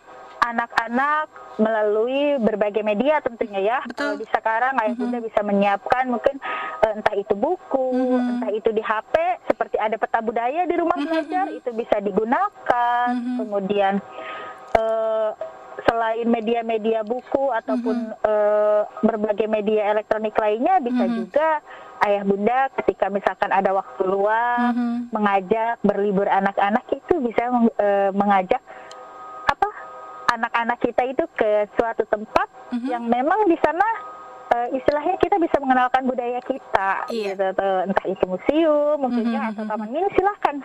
anak-anak 0.44 1.44
melalui 1.62 2.42
berbagai 2.42 2.82
media 2.82 3.22
tentunya 3.22 3.62
ya. 3.62 3.80
Betul. 3.86 3.98
Kalau 3.98 4.16
di 4.18 4.28
sekarang 4.30 4.74
ayah 4.82 4.96
bunda 4.98 5.18
mm-hmm. 5.18 5.28
bisa 5.30 5.42
menyiapkan 5.46 6.04
mungkin 6.10 6.36
uh, 6.82 6.92
entah 6.98 7.16
itu 7.18 7.34
buku, 7.38 7.88
mm-hmm. 7.94 8.32
entah 8.38 8.52
itu 8.54 8.70
di 8.74 8.82
HP 8.82 9.14
seperti 9.50 9.78
ada 9.78 9.96
peta 10.00 10.20
budaya 10.24 10.66
di 10.66 10.76
rumah 10.78 10.98
mm-hmm. 10.98 11.12
belajar 11.14 11.46
itu 11.54 11.70
bisa 11.78 11.98
digunakan. 12.02 13.10
Mm-hmm. 13.14 13.38
Kemudian 13.38 13.94
uh, 14.78 15.13
selain 15.94 16.26
media-media 16.26 17.06
buku 17.06 17.54
ataupun 17.54 17.94
mm 17.94 18.10
-hmm. 18.18 18.26
uh, 18.26 18.82
berbagai 19.06 19.46
media 19.46 19.94
elektronik 19.94 20.34
lainnya 20.34 20.82
bisa 20.82 21.06
mm 21.06 21.10
-hmm. 21.14 21.18
juga 21.22 21.62
ayah 22.10 22.26
bunda 22.26 22.74
ketika 22.82 23.14
misalkan 23.14 23.54
ada 23.54 23.70
waktu 23.78 24.02
luang 24.10 24.74
mm 24.74 24.74
-hmm. 24.74 24.98
mengajak 25.14 25.78
berlibur 25.86 26.26
anak-anak 26.26 26.82
itu 26.90 27.14
bisa 27.22 27.46
uh, 27.54 28.10
mengajak 28.18 28.58
apa 29.46 29.70
anak-anak 30.34 30.82
kita 30.82 31.04
itu 31.06 31.24
ke 31.38 31.70
suatu 31.78 32.10
tempat 32.10 32.50
mm 32.74 32.78
-hmm. 32.82 32.90
yang 32.90 33.06
memang 33.06 33.46
di 33.46 33.58
sana 33.62 33.86
uh, 34.50 34.68
istilahnya 34.74 35.22
kita 35.22 35.38
bisa 35.38 35.62
mengenalkan 35.62 36.10
budaya 36.10 36.42
kita 36.42 37.06
iya. 37.14 37.38
gitu 37.38 37.46
entah 37.86 38.06
itu 38.10 38.24
museum 38.26 38.98
mungkin 38.98 39.30
mm 39.30 39.38
-hmm. 39.38 39.50
atau 39.54 39.64
taman 39.70 39.94
mini 39.94 40.10
silahkan 40.18 40.58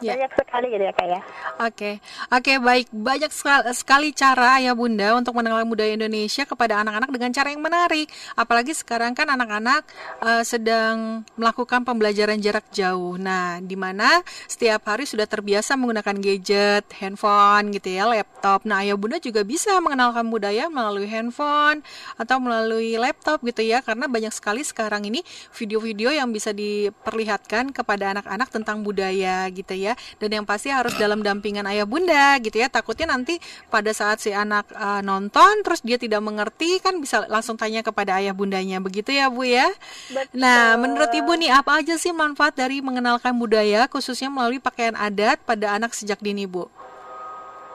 Ya. 0.00 0.16
Banyak 0.16 0.32
sekali 0.32 0.66
gitu 0.72 0.84
ya 0.88 0.92
kak 0.96 1.06
ya. 1.12 1.20
Oke, 1.60 1.90
oke 2.32 2.52
baik. 2.56 2.88
Banyak 2.88 3.28
sekali, 3.28 3.64
sekali 3.76 4.08
cara 4.16 4.56
ya 4.56 4.72
bunda 4.72 5.12
untuk 5.12 5.36
mengenal 5.36 5.60
budaya 5.68 5.92
Indonesia 5.92 6.48
kepada 6.48 6.80
anak-anak 6.80 7.12
dengan 7.12 7.30
cara 7.36 7.52
yang 7.52 7.60
menarik. 7.60 8.08
Apalagi 8.32 8.72
sekarang 8.72 9.12
kan 9.12 9.28
anak-anak 9.28 9.84
uh, 10.24 10.40
sedang 10.40 11.20
melakukan 11.36 11.84
pembelajaran 11.84 12.40
jarak 12.40 12.64
jauh. 12.72 13.20
Nah, 13.20 13.60
di 13.60 13.76
mana 13.76 14.24
setiap 14.48 14.88
hari 14.88 15.04
sudah 15.04 15.28
terbiasa 15.28 15.76
menggunakan 15.76 16.16
gadget, 16.16 16.88
handphone 16.96 17.68
gitu 17.76 17.92
ya, 17.92 18.08
laptop. 18.08 18.64
Nah, 18.64 18.80
ayah 18.80 18.96
bunda 18.96 19.20
juga 19.20 19.44
bisa 19.44 19.76
mengenalkan 19.84 20.24
budaya 20.32 20.72
melalui 20.72 21.12
handphone 21.12 21.84
atau 22.16 22.40
melalui 22.40 22.96
laptop 22.96 23.44
gitu 23.44 23.60
ya, 23.60 23.84
karena 23.84 24.08
banyak 24.08 24.32
sekali 24.32 24.64
sekarang 24.64 25.04
ini 25.04 25.20
video-video 25.52 26.08
yang 26.08 26.32
bisa 26.32 26.56
diperlihatkan 26.56 27.76
kepada 27.76 28.16
anak-anak 28.16 28.48
tentang 28.48 28.80
budaya 28.80 29.44
gitu 29.52 29.76
ya 29.76 29.89
ya 29.90 29.94
dan 30.22 30.42
yang 30.42 30.46
pasti 30.46 30.70
harus 30.70 30.94
dalam 30.96 31.20
dampingan 31.20 31.66
ayah 31.68 31.84
bunda 31.84 32.38
gitu 32.38 32.56
ya 32.62 32.70
takutnya 32.70 33.10
nanti 33.12 33.42
pada 33.68 33.90
saat 33.90 34.22
si 34.22 34.30
anak 34.30 34.70
uh, 34.74 35.02
nonton 35.02 35.66
terus 35.66 35.82
dia 35.82 35.98
tidak 35.98 36.22
mengerti 36.22 36.78
kan 36.78 36.98
bisa 37.02 37.26
langsung 37.26 37.58
tanya 37.58 37.82
kepada 37.82 38.22
ayah 38.22 38.32
bundanya 38.32 38.78
begitu 38.78 39.10
ya 39.10 39.26
bu 39.28 39.44
ya 39.46 39.66
Betul. 40.12 40.38
nah 40.38 40.78
menurut 40.78 41.10
ibu 41.10 41.32
nih 41.34 41.50
apa 41.50 41.82
aja 41.82 41.98
sih 41.98 42.14
manfaat 42.14 42.54
dari 42.54 42.78
mengenalkan 42.84 43.34
budaya 43.34 43.90
khususnya 43.90 44.30
melalui 44.30 44.62
pakaian 44.62 44.94
adat 44.94 45.42
pada 45.42 45.74
anak 45.76 45.92
sejak 45.96 46.22
dini 46.22 46.46
bu 46.46 46.70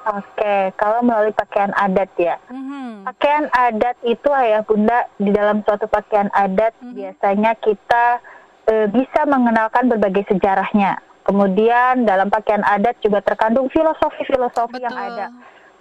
Oke, 0.06 0.70
kalau 0.78 1.02
melalui 1.02 1.34
pakaian 1.34 1.74
adat 1.74 2.14
ya. 2.14 2.38
Mm-hmm. 2.54 3.10
Pakaian 3.10 3.50
adat 3.50 3.98
itu 4.06 4.30
ayah 4.38 4.62
bunda 4.62 5.10
di 5.18 5.34
dalam 5.34 5.66
suatu 5.66 5.90
pakaian 5.90 6.30
adat 6.30 6.78
mm-hmm. 6.78 6.94
biasanya 6.94 7.58
kita 7.58 8.22
e, 8.70 8.86
bisa 8.94 9.26
mengenalkan 9.26 9.90
berbagai 9.90 10.30
sejarahnya. 10.30 11.02
Kemudian 11.26 12.06
dalam 12.06 12.30
pakaian 12.30 12.62
adat 12.62 13.02
juga 13.02 13.18
terkandung 13.26 13.66
filosofi-filosofi 13.74 14.78
yang 14.78 14.94
ada. 14.94 15.34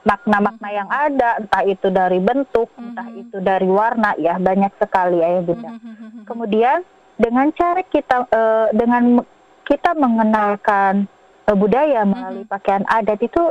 Makna-makna 0.05 0.69
yang 0.73 0.89
ada, 0.89 1.41
entah 1.41 1.65
itu 1.65 1.89
dari 1.93 2.21
bentuk, 2.21 2.69
mm-hmm. 2.73 2.87
entah 2.93 3.09
itu 3.13 3.37
dari 3.45 3.69
warna, 3.69 4.17
ya 4.17 4.41
banyak 4.41 4.73
sekali 4.81 5.21
ya 5.21 5.45
Bunda. 5.45 5.77
Mm-hmm. 5.77 6.25
Kemudian 6.25 6.81
dengan 7.21 7.53
cara 7.53 7.85
kita 7.85 8.25
uh, 8.29 8.69
dengan 8.73 9.21
kita 9.65 9.97
mengenalkan 9.97 11.09
uh, 11.49 11.57
budaya 11.57 12.05
melalui 12.09 12.45
mm-hmm. 12.45 12.53
pakaian 12.53 12.85
adat 12.89 13.21
itu 13.21 13.43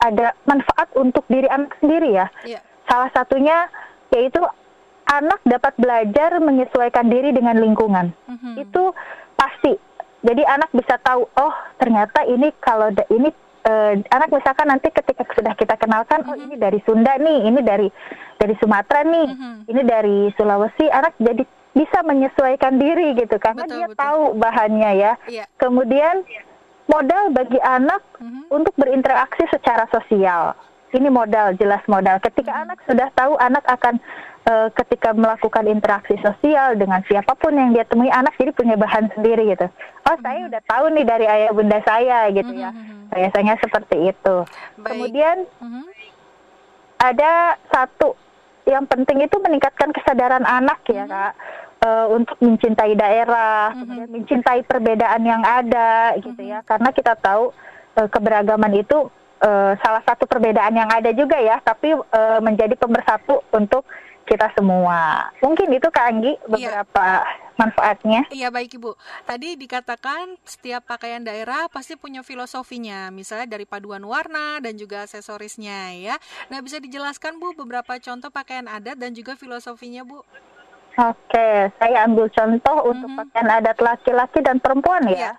ada 0.00 0.32
manfaat 0.44 0.88
untuk 0.96 1.24
diri 1.28 1.48
anak 1.48 1.76
sendiri 1.80 2.12
ya. 2.12 2.28
Yeah. 2.44 2.64
Salah 2.88 3.12
satunya 3.12 3.68
yaitu 4.12 4.40
anak 5.08 5.40
dapat 5.44 5.76
belajar 5.80 6.40
menyesuaikan 6.40 7.08
diri 7.08 7.32
dengan 7.32 7.56
lingkungan. 7.56 8.12
Mm-hmm. 8.28 8.54
Itu 8.68 8.92
pasti 9.36 9.87
jadi 10.22 10.42
anak 10.46 10.70
bisa 10.74 10.98
tahu 11.02 11.26
oh 11.26 11.54
ternyata 11.78 12.26
ini 12.26 12.50
kalau 12.58 12.90
ini 13.10 13.30
uh, 13.66 13.94
anak 14.10 14.28
misalkan 14.32 14.66
nanti 14.66 14.90
ketika 14.90 15.22
sudah 15.34 15.54
kita 15.54 15.74
kenalkan 15.78 16.22
mm 16.22 16.26
-hmm. 16.26 16.34
oh 16.34 16.44
ini 16.48 16.54
dari 16.58 16.78
Sunda 16.82 17.14
nih 17.18 17.38
ini 17.46 17.60
dari 17.62 17.88
dari 18.38 18.54
Sumatera 18.58 19.06
nih 19.06 19.26
mm 19.30 19.36
-hmm. 19.38 19.54
ini 19.70 19.82
dari 19.86 20.18
Sulawesi 20.34 20.86
anak 20.90 21.14
jadi 21.22 21.42
bisa 21.76 22.02
menyesuaikan 22.02 22.74
diri 22.80 23.14
gitu 23.14 23.38
karena 23.38 23.62
betul, 23.68 23.74
dia 23.78 23.86
betul. 23.86 24.00
tahu 24.02 24.22
bahannya 24.34 24.90
ya 24.98 25.12
yeah. 25.30 25.46
kemudian 25.62 26.26
modal 26.90 27.30
bagi 27.30 27.60
anak 27.62 28.02
mm 28.18 28.26
-hmm. 28.26 28.42
untuk 28.50 28.74
berinteraksi 28.74 29.46
secara 29.54 29.86
sosial 29.94 30.58
ini 30.96 31.08
modal 31.12 31.52
jelas 31.58 31.82
modal 31.90 32.16
ketika 32.22 32.52
mm 32.52 32.56
-hmm. 32.56 32.64
anak 32.68 32.78
sudah 32.88 33.08
tahu 33.12 33.32
anak 33.36 33.64
akan 33.68 34.00
uh, 34.48 34.68
ketika 34.72 35.12
melakukan 35.12 35.64
interaksi 35.68 36.16
sosial 36.24 36.74
dengan 36.80 37.04
siapa 37.04 37.36
pun 37.36 37.52
yang 37.52 37.76
dia 37.76 37.84
temui 37.84 38.08
anak 38.08 38.34
jadi 38.40 38.52
punya 38.56 38.76
bahan 38.80 39.12
sendiri 39.12 39.52
gitu. 39.52 39.68
Oh 39.68 40.16
mm-hmm. 40.16 40.24
saya 40.24 40.40
udah 40.48 40.62
tahu 40.64 40.84
nih 40.96 41.04
dari 41.04 41.26
ayah 41.28 41.50
bunda 41.52 41.78
saya 41.84 42.18
gitu 42.32 42.52
ya. 42.56 42.70
Mm-hmm. 42.72 43.12
Biasanya 43.12 43.54
seperti 43.60 43.96
itu. 44.12 44.36
Baik. 44.80 44.88
Kemudian 44.88 45.36
mm-hmm. 45.60 45.84
ada 47.04 47.32
satu 47.68 48.16
yang 48.68 48.84
penting 48.84 49.24
itu 49.24 49.36
meningkatkan 49.40 49.92
kesadaran 49.92 50.44
anak 50.44 50.80
ya 50.88 51.04
kak. 51.04 51.34
Uh, 51.78 52.10
untuk 52.10 52.34
mencintai 52.42 52.98
daerah, 52.98 53.70
mm-hmm. 53.70 53.78
kemudian 53.86 54.10
mencintai 54.10 54.60
perbedaan 54.66 55.22
yang 55.22 55.46
ada 55.46 56.10
gitu 56.18 56.34
mm-hmm. 56.34 56.58
ya, 56.58 56.66
karena 56.66 56.90
kita 56.90 57.14
tahu 57.14 57.54
uh, 57.94 58.08
keberagaman 58.10 58.82
itu 58.82 59.06
uh, 59.42 59.72
salah 59.80 60.02
satu 60.06 60.26
perbedaan 60.26 60.74
yang 60.74 60.90
ada 60.90 61.10
juga 61.14 61.38
ya, 61.38 61.58
tapi 61.62 61.94
uh, 61.94 62.38
menjadi 62.42 62.74
pemersatu 62.78 63.42
untuk 63.54 63.86
kita 64.28 64.52
semua. 64.52 65.32
Mungkin 65.40 65.72
itu 65.72 65.88
Kak 65.88 66.04
Anggi 66.04 66.36
iya. 66.36 66.44
beberapa 66.84 67.06
ya. 67.24 67.56
manfaatnya. 67.56 68.20
Iya 68.28 68.48
baik 68.52 68.76
Ibu. 68.76 68.92
Tadi 69.24 69.56
dikatakan 69.56 70.36
setiap 70.44 70.84
pakaian 70.84 71.24
daerah 71.24 71.64
pasti 71.72 71.96
punya 71.96 72.20
filosofinya, 72.20 73.08
misalnya 73.08 73.48
dari 73.48 73.64
paduan 73.64 74.04
warna 74.04 74.60
dan 74.60 74.76
juga 74.76 75.08
aksesorisnya 75.08 75.96
ya. 75.96 76.20
Nah 76.52 76.60
bisa 76.60 76.76
dijelaskan 76.76 77.40
Bu 77.40 77.56
beberapa 77.56 77.96
contoh 77.96 78.28
pakaian 78.28 78.68
adat 78.68 79.00
dan 79.00 79.16
juga 79.16 79.32
filosofinya 79.34 80.04
Bu? 80.04 80.20
Oke, 80.98 81.70
saya 81.78 82.04
ambil 82.04 82.26
contoh 82.28 82.76
mm 82.76 82.82
-hmm. 82.84 82.90
untuk 82.92 83.08
pakaian 83.24 83.48
adat 83.48 83.78
laki-laki 83.80 84.38
dan 84.44 84.60
perempuan 84.60 85.08
ya. 85.08 85.16
ya. 85.16 85.32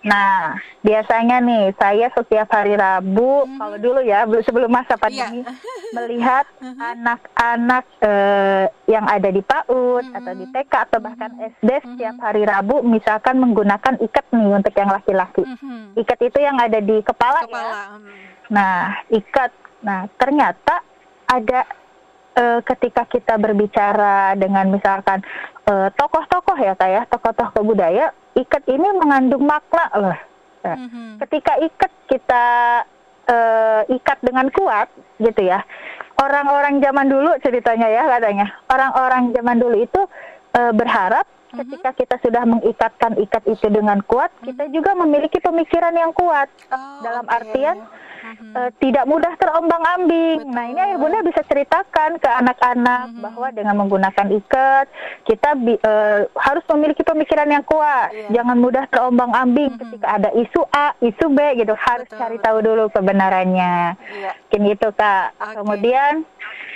Nah, 0.00 0.56
biasanya 0.80 1.44
nih 1.44 1.76
saya 1.76 2.08
setiap 2.16 2.48
hari 2.48 2.72
Rabu, 2.72 3.44
mm-hmm. 3.44 3.58
kalau 3.60 3.76
dulu 3.76 4.00
ya 4.00 4.24
sebelum 4.24 4.72
masa 4.72 4.96
iya. 4.96 5.02
pandemi, 5.02 5.40
yeah. 5.44 5.54
melihat 5.96 6.46
mm-hmm. 6.56 6.80
anak-anak 6.96 7.84
uh, 8.00 8.64
yang 8.88 9.04
ada 9.04 9.28
di 9.28 9.42
PAUD 9.44 10.08
mm-hmm. 10.08 10.16
atau 10.16 10.32
di 10.32 10.46
TK 10.48 10.72
atau 10.88 10.98
bahkan 11.04 11.30
mm-hmm. 11.36 11.48
SD 11.60 11.70
setiap 11.84 12.16
mm-hmm. 12.16 12.24
hari 12.24 12.42
Rabu, 12.48 12.76
misalkan 12.80 13.36
menggunakan 13.44 13.94
ikat 14.00 14.26
nih 14.32 14.48
untuk 14.56 14.74
yang 14.74 14.90
laki-laki. 14.90 15.44
Mm-hmm. 15.44 15.82
Ikat 16.00 16.20
itu 16.24 16.38
yang 16.40 16.56
ada 16.56 16.78
di 16.80 16.96
kepala, 17.04 17.44
ya. 17.44 17.44
kepala. 17.44 17.68
ya. 17.68 17.84
Nah, 18.48 18.80
ikat. 19.12 19.52
Nah, 19.80 20.08
ternyata 20.16 20.84
ada 21.28 21.60
uh, 22.40 22.58
ketika 22.64 23.04
kita 23.04 23.36
berbicara 23.36 24.32
dengan 24.40 24.72
misalkan 24.72 25.20
eh, 25.68 25.88
tokoh-tokoh 25.92 26.56
ya 26.56 26.72
kayak 26.74 27.04
ya, 27.04 27.10
tokoh-tokoh 27.12 27.62
budaya 27.62 28.16
ikat 28.34 28.64
ini 28.72 28.88
mengandung 28.96 29.44
makna 29.44 29.84
loh. 29.94 30.18
Nah, 30.60 30.76
mm-hmm. 30.76 31.08
Ketika 31.24 31.52
ikat 31.56 31.92
kita 32.04 32.46
uh, 33.30 33.82
ikat 33.88 34.18
dengan 34.20 34.52
kuat 34.52 34.92
gitu 35.16 35.40
ya. 35.40 35.64
Orang-orang 36.20 36.84
zaman 36.84 37.08
dulu 37.08 37.32
ceritanya 37.40 37.88
ya 37.88 38.04
katanya. 38.04 38.46
Orang-orang 38.68 39.32
zaman 39.32 39.56
dulu 39.56 39.76
itu 39.80 40.00
uh, 40.52 40.72
berharap 40.76 41.24
ketika 41.50 41.90
kita 41.94 42.16
sudah 42.22 42.42
mengikatkan 42.46 43.18
ikat 43.18 43.42
itu 43.50 43.66
dengan 43.68 43.98
kuat, 44.06 44.30
kita 44.42 44.70
juga 44.70 44.94
memiliki 44.94 45.42
pemikiran 45.42 45.94
yang 45.94 46.14
kuat. 46.14 46.46
Oh, 46.70 47.02
dalam 47.02 47.26
okay. 47.26 47.36
artian 47.42 47.76
uh, 48.54 48.70
tidak 48.78 49.04
mudah 49.06 49.32
terombang-ambing. 49.36 50.46
Nah, 50.50 50.64
ini 50.70 50.80
ayah 50.80 50.98
bunda 50.98 51.20
bisa 51.26 51.42
ceritakan 51.46 52.22
ke 52.22 52.30
anak-anak 52.30 53.02
mm-hmm. 53.10 53.22
bahwa 53.24 53.48
dengan 53.50 53.74
menggunakan 53.82 54.26
ikat 54.42 54.86
kita 55.26 55.50
bi- 55.58 55.82
uh, 55.82 56.26
harus 56.38 56.64
memiliki 56.70 57.02
pemikiran 57.02 57.48
yang 57.50 57.64
kuat. 57.66 58.14
Yeah. 58.14 58.42
Jangan 58.42 58.56
mudah 58.58 58.84
terombang-ambing 58.90 59.70
mm-hmm. 59.74 59.90
ketika 59.90 60.06
ada 60.20 60.30
isu 60.36 60.62
A, 60.70 60.94
isu 61.02 61.26
B 61.34 61.38
gitu. 61.58 61.74
Harus 61.74 62.06
Betul. 62.06 62.18
cari 62.18 62.36
tahu 62.38 62.58
dulu 62.62 62.84
kebenarannya. 62.94 63.98
Yeah. 63.98 64.34
Mungkin 64.46 64.60
gitu 64.76 64.88
kak. 64.94 65.34
Okay. 65.38 65.54
Kemudian 65.62 66.12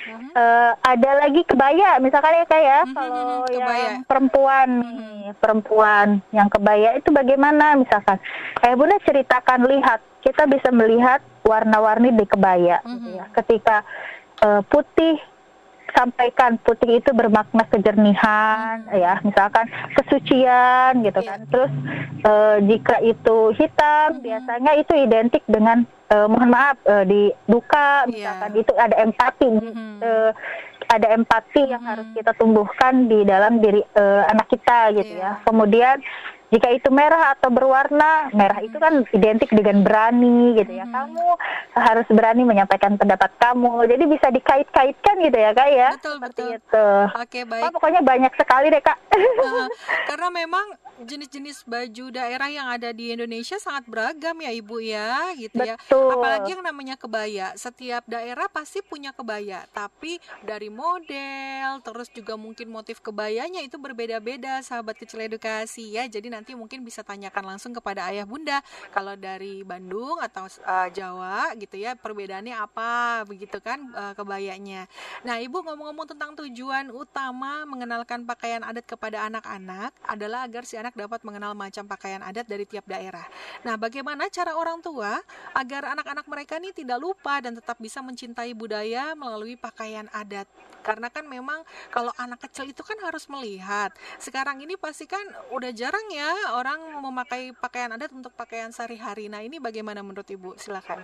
mm-hmm. 0.05 0.31
uh, 0.37 0.73
ada 0.81 1.11
lagi 1.25 1.43
kebaya, 1.49 1.99
misalkan 1.99 2.39
ya 2.39 2.45
kak 2.47 2.63
ya, 2.63 2.81
mm-hmm. 2.85 2.97
kalau 2.97 3.29
kebaya. 3.49 3.81
yang 3.81 3.97
perempuan 4.05 4.69
mm-hmm. 4.81 5.33
perempuan 5.41 6.07
yang 6.31 6.49
kebaya 6.49 6.89
itu 6.97 7.09
bagaimana 7.11 7.75
misalkan? 7.77 8.21
Ayah 8.63 8.77
bunda 8.77 8.97
ceritakan 9.05 9.61
lihat 9.69 10.01
kita 10.25 10.49
bisa 10.49 10.69
melihat 10.73 11.21
warna-warni 11.45 12.13
di 12.17 12.25
kebaya 12.25 12.81
mm 12.81 12.89
-hmm. 12.89 12.97
gitu 12.97 13.09
ya. 13.17 13.25
Ketika 13.33 13.77
uh, 14.45 14.61
putih 14.69 15.21
sampaikan 15.95 16.59
putih 16.61 16.99
itu 16.99 17.11
bermakna 17.15 17.65
kejernihan 17.71 18.83
hmm. 18.91 18.99
ya 18.99 19.15
misalkan 19.23 19.71
kesucian 19.95 21.07
gitu 21.07 21.21
yeah. 21.23 21.31
kan 21.31 21.41
terus 21.49 21.73
uh, 22.27 22.57
jika 22.67 22.99
itu 23.01 23.55
hitam 23.55 24.19
hmm. 24.19 24.23
biasanya 24.27 24.73
itu 24.75 24.93
identik 24.99 25.43
dengan 25.47 25.87
uh, 26.11 26.27
mohon 26.29 26.51
maaf 26.51 26.77
uh, 26.85 27.05
di 27.07 27.31
duka 27.49 28.05
iya. 28.09 28.35
misalkan 28.35 28.51
yeah. 28.53 28.63
itu 28.63 28.73
ada 28.77 28.97
empati 29.01 29.49
hmm. 29.49 29.97
uh, 30.03 30.31
ada 30.93 31.07
empati 31.17 31.63
hmm. 31.65 31.73
yang 31.73 31.83
harus 31.85 32.07
kita 32.13 32.33
tumbuhkan 32.37 32.95
di 33.09 33.25
dalam 33.25 33.63
diri 33.63 33.81
uh, 33.97 34.23
anak 34.29 34.47
kita 34.53 34.93
gitu 35.01 35.15
yeah. 35.17 35.41
ya 35.41 35.45
kemudian 35.49 35.97
jika 36.55 36.71
itu 36.71 36.87
merah 36.95 37.35
atau 37.35 37.51
berwarna, 37.51 38.31
merah 38.31 38.63
itu 38.63 38.79
kan 38.79 39.03
identik 39.11 39.51
dengan 39.51 39.83
berani 39.83 40.55
gitu 40.55 40.71
ya. 40.71 40.87
Hmm. 40.87 40.95
Kamu 40.95 41.27
harus 41.75 42.07
berani 42.15 42.47
menyampaikan 42.47 42.95
pendapat 42.95 43.35
kamu. 43.43 43.91
Jadi 43.91 44.05
bisa 44.07 44.31
dikait-kaitkan 44.31 45.17
gitu 45.19 45.35
ya, 45.35 45.51
Kak 45.51 45.69
ya. 45.75 45.91
Betul, 45.99 46.15
Seperti 46.23 46.43
betul. 46.47 46.55
Itu. 46.55 46.89
Oke, 47.19 47.41
baik. 47.43 47.63
Oh, 47.67 47.71
pokoknya 47.75 48.01
banyak 48.07 48.33
sekali 48.39 48.71
deh, 48.71 48.79
Kak. 48.79 48.99
Uh, 49.19 49.67
karena 50.07 50.29
memang 50.31 50.67
jenis-jenis 51.03 51.67
baju 51.67 52.15
daerah 52.15 52.47
yang 52.47 52.71
ada 52.71 52.95
di 52.95 53.11
Indonesia 53.11 53.59
sangat 53.59 53.91
beragam 53.91 54.39
ya, 54.39 54.51
Ibu 54.55 54.77
ya, 54.79 55.35
gitu 55.35 55.59
ya. 55.59 55.75
betul. 55.75 56.07
ya. 56.07 56.15
Apalagi 56.15 56.49
yang 56.55 56.63
namanya 56.63 56.95
kebaya. 56.95 57.47
Setiap 57.59 58.07
daerah 58.07 58.47
pasti 58.47 58.79
punya 58.79 59.11
kebaya, 59.11 59.67
tapi 59.75 60.23
dari 60.47 60.71
model, 60.71 61.83
terus 61.83 62.07
juga 62.15 62.39
mungkin 62.39 62.71
motif 62.71 63.03
kebayanya 63.03 63.59
itu 63.67 63.75
berbeda-beda, 63.75 64.63
sahabat 64.63 64.95
kecil 64.95 65.27
edukasi 65.27 65.99
ya. 65.99 66.07
Jadi 66.07 66.31
nanti 66.31 66.45
nanti 66.45 66.53
mungkin 66.53 66.85
bisa 66.85 67.01
tanyakan 67.01 67.57
langsung 67.57 67.73
kepada 67.73 68.13
ayah 68.13 68.29
bunda 68.29 68.61
kalau 68.93 69.17
dari 69.17 69.65
Bandung 69.65 70.21
atau 70.21 70.45
uh, 70.45 70.93
Jawa 70.93 71.57
gitu 71.57 71.81
ya 71.81 71.97
perbedaannya 71.97 72.53
apa 72.53 73.25
begitu 73.25 73.65
kan 73.65 73.81
uh, 73.97 74.13
kebayanya. 74.13 74.85
Nah 75.25 75.41
ibu 75.41 75.65
ngomong-ngomong 75.65 76.05
tentang 76.05 76.37
tujuan 76.37 76.93
utama 76.93 77.65
mengenalkan 77.65 78.29
pakaian 78.29 78.61
adat 78.61 78.85
kepada 78.85 79.25
anak-anak 79.25 79.97
adalah 80.05 80.45
agar 80.45 80.69
si 80.69 80.77
anak 80.85 81.01
dapat 81.01 81.25
mengenal 81.25 81.57
macam 81.57 81.89
pakaian 81.89 82.21
adat 82.21 82.45
dari 82.45 82.69
tiap 82.69 82.85
daerah. 82.85 83.25
Nah 83.65 83.81
bagaimana 83.81 84.29
cara 84.29 84.53
orang 84.53 84.85
tua 84.85 85.17
agar 85.57 85.97
anak-anak 85.97 86.29
mereka 86.29 86.61
ini 86.61 86.77
tidak 86.77 87.01
lupa 87.01 87.41
dan 87.41 87.57
tetap 87.57 87.81
bisa 87.81 88.05
mencintai 88.05 88.53
budaya 88.53 89.17
melalui 89.17 89.57
pakaian 89.57 90.05
adat? 90.13 90.45
Karena 90.85 91.09
kan 91.09 91.25
memang 91.25 91.65
kalau 91.89 92.13
anak 92.21 92.45
kecil 92.45 92.69
itu 92.69 92.85
kan 92.85 93.01
harus 93.01 93.25
melihat. 93.33 93.97
Sekarang 94.21 94.61
ini 94.61 94.77
pasti 94.77 95.09
kan 95.09 95.25
udah 95.57 95.73
jarang 95.73 96.05
ya 96.13 96.53
orang 96.53 97.01
memakai 97.01 97.57
pakaian 97.57 97.97
adat 97.97 98.13
untuk 98.13 98.37
pakaian 98.37 98.69
sehari-hari. 98.69 99.33
Nah 99.33 99.41
ini 99.41 99.57
bagaimana 99.57 100.05
menurut 100.05 100.29
ibu? 100.29 100.53
Silakan. 100.61 101.01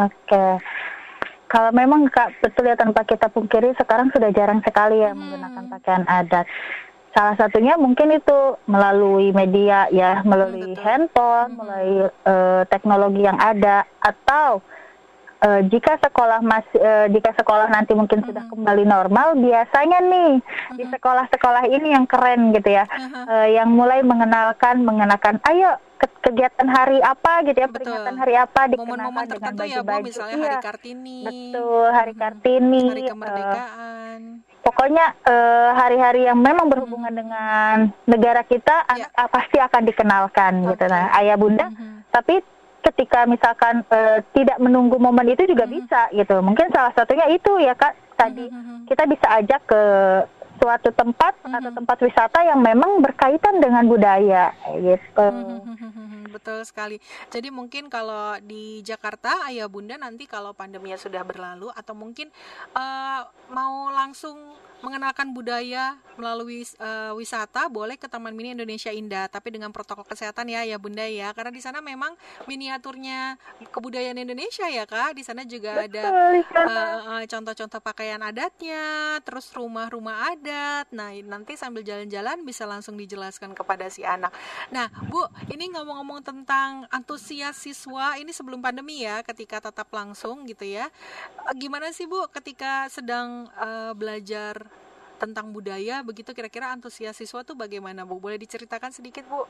Oke. 0.00 0.64
Kalau 1.48 1.72
memang 1.76 2.08
kak 2.08 2.40
betul 2.40 2.68
ya 2.68 2.76
tanpa 2.76 3.04
kita 3.04 3.28
pungkiri 3.28 3.72
sekarang 3.76 4.08
sudah 4.12 4.32
jarang 4.32 4.60
sekali 4.64 5.00
ya 5.00 5.12
hmm. 5.12 5.20
menggunakan 5.20 5.64
pakaian 5.76 6.04
adat 6.08 6.48
salah 7.18 7.34
satunya 7.34 7.74
mungkin 7.74 8.14
itu 8.14 8.38
melalui 8.70 9.34
media 9.34 9.90
ya 9.90 10.22
melalui 10.22 10.70
hmm, 10.70 10.78
handphone 10.78 11.50
hmm. 11.50 11.58
melalui 11.58 11.98
uh, 12.22 12.62
teknologi 12.70 13.26
yang 13.26 13.34
ada 13.42 13.82
atau 13.98 14.62
uh, 15.42 15.60
jika 15.66 15.98
sekolah 15.98 16.38
masih 16.42 16.78
uh, 16.78 17.06
jika 17.10 17.34
sekolah 17.34 17.66
nanti 17.70 17.94
mungkin 17.94 18.22
sudah 18.22 18.46
mm-hmm. 18.46 18.62
kembali 18.62 18.84
normal 18.86 19.34
biasanya 19.38 19.98
nih 20.02 20.32
di 20.38 20.86
mm-hmm. 20.86 20.92
sekolah-sekolah 20.98 21.64
ini 21.70 21.94
yang 21.94 22.06
keren 22.06 22.54
gitu 22.54 22.70
ya 22.70 22.84
uh, 23.26 23.46
yang 23.50 23.70
mulai 23.70 24.02
mengenalkan 24.02 24.82
mengenakan 24.82 25.42
ayo 25.50 25.78
ke 25.98 26.06
kegiatan 26.30 26.70
hari 26.70 27.02
apa 27.02 27.42
gitu 27.42 27.58
ya 27.58 27.66
betul. 27.66 27.90
peringatan 27.90 28.16
hari 28.22 28.34
apa 28.38 28.60
dikenakan 28.70 28.86
Momen 28.86 29.26
-momen 29.26 29.26
dengan 29.26 29.52
baju-baju 29.58 29.98
ya, 29.98 30.06
misalnya 30.06 30.36
iya, 30.38 30.46
hari 30.46 30.58
Kartini 30.62 31.18
betul 31.26 31.86
hari 31.90 32.14
Kartini 32.14 32.82
hari 32.86 33.02
kemerdekaan 33.10 34.20
uh, 34.38 34.47
pokoknya 34.68 35.16
hari-hari 35.72 36.28
uh, 36.28 36.32
yang 36.32 36.38
memang 36.38 36.68
berhubungan 36.68 37.08
hmm. 37.08 37.20
dengan 37.24 37.74
negara 38.04 38.44
kita 38.44 38.84
ya. 38.92 39.08
anak 39.08 39.32
pasti 39.32 39.56
akan 39.56 39.82
dikenalkan 39.88 40.52
okay. 40.60 40.68
gitu 40.76 40.84
nah 40.92 41.04
ayah 41.16 41.36
bunda 41.40 41.72
hmm. 41.72 42.04
tapi 42.12 42.44
ketika 42.88 43.26
misalkan 43.28 43.84
uh, 43.90 44.22
tidak 44.32 44.56
menunggu 44.62 44.96
momen 44.96 45.28
itu 45.28 45.44
juga 45.44 45.66
hmm. 45.66 45.74
bisa 45.76 46.00
gitu. 46.14 46.40
Mungkin 46.40 46.70
salah 46.72 46.94
satunya 46.94 47.26
itu 47.28 47.52
ya 47.60 47.74
Kak 47.74 47.94
tadi 48.16 48.46
hmm. 48.48 48.54
hmm, 48.54 48.64
hmm. 48.64 48.84
kita 48.90 49.02
bisa 49.06 49.26
ajak 49.38 49.60
ke 49.68 49.82
suatu 50.58 50.90
tempat 50.92 51.34
hmm. 51.42 51.56
atau 51.58 51.70
tempat 51.72 51.98
wisata 52.04 52.38
yang 52.44 52.60
memang 52.60 53.00
berkaitan 53.00 53.62
dengan 53.62 53.86
budaya 53.86 54.52
gitu. 54.78 55.26
Hmm. 55.26 56.28
Betul 56.34 56.62
sekali. 56.68 57.00
Jadi 57.32 57.48
mungkin 57.48 57.88
kalau 57.88 58.36
di 58.44 58.84
Jakarta 58.84 59.48
ayah 59.48 59.66
bunda 59.66 59.96
nanti 59.96 60.28
kalau 60.28 60.52
pandeminya 60.52 61.00
sudah 61.00 61.24
berlalu 61.24 61.72
atau 61.72 61.96
mungkin 61.96 62.28
uh, 62.76 63.24
mau 63.50 63.88
langsung 63.90 64.36
mengenalkan 64.78 65.34
budaya 65.34 65.98
melalui 66.14 66.62
uh, 66.78 67.10
wisata 67.18 67.66
boleh 67.66 67.98
ke 67.98 68.06
Taman 68.06 68.30
Mini 68.30 68.54
Indonesia 68.54 68.94
Indah 68.94 69.26
tapi 69.26 69.50
dengan 69.50 69.74
protokol 69.74 70.06
kesehatan 70.06 70.46
ya 70.50 70.62
ya 70.62 70.78
Bunda 70.78 71.02
ya 71.02 71.34
karena 71.34 71.50
di 71.50 71.62
sana 71.62 71.82
memang 71.82 72.14
miniaturnya 72.46 73.34
kebudayaan 73.74 74.18
Indonesia 74.18 74.70
ya 74.70 74.86
Kak 74.86 75.18
di 75.18 75.22
sana 75.26 75.42
juga 75.42 75.82
Betul, 75.82 75.98
ada 75.98 76.04
uh, 76.06 76.98
uh, 77.18 77.22
contoh-contoh 77.26 77.80
pakaian 77.82 78.22
adatnya 78.22 79.18
terus 79.26 79.50
rumah-rumah 79.50 80.30
adat 80.34 80.47
nah 80.94 81.10
nanti 81.12 81.54
sambil 81.54 81.84
jalan-jalan 81.84 82.42
bisa 82.42 82.64
langsung 82.64 82.94
dijelaskan 82.96 83.52
kepada 83.52 83.88
si 83.92 84.02
anak 84.02 84.32
nah 84.72 84.88
Bu 85.08 85.24
ini 85.52 85.70
ngomong-ngomong 85.72 86.24
tentang 86.24 86.84
antusias 86.92 87.58
siswa 87.58 88.16
ini 88.16 88.32
sebelum 88.34 88.62
pandemi 88.62 89.04
ya 89.04 89.20
ketika 89.22 89.70
tatap 89.70 89.88
langsung 89.94 90.48
gitu 90.48 90.64
ya 90.64 90.88
gimana 91.56 91.90
sih 91.94 92.08
Bu 92.08 92.26
ketika 92.32 92.88
sedang 92.92 93.48
uh, 93.56 93.92
belajar 93.94 94.66
tentang 95.18 95.50
budaya 95.50 96.00
begitu 96.06 96.30
kira-kira 96.30 96.70
antusias 96.70 97.18
siswa 97.18 97.42
tuh 97.42 97.58
bagaimana 97.58 98.06
Bu? 98.06 98.22
Boleh 98.22 98.38
diceritakan 98.38 98.94
sedikit 98.94 99.26
Bu? 99.26 99.44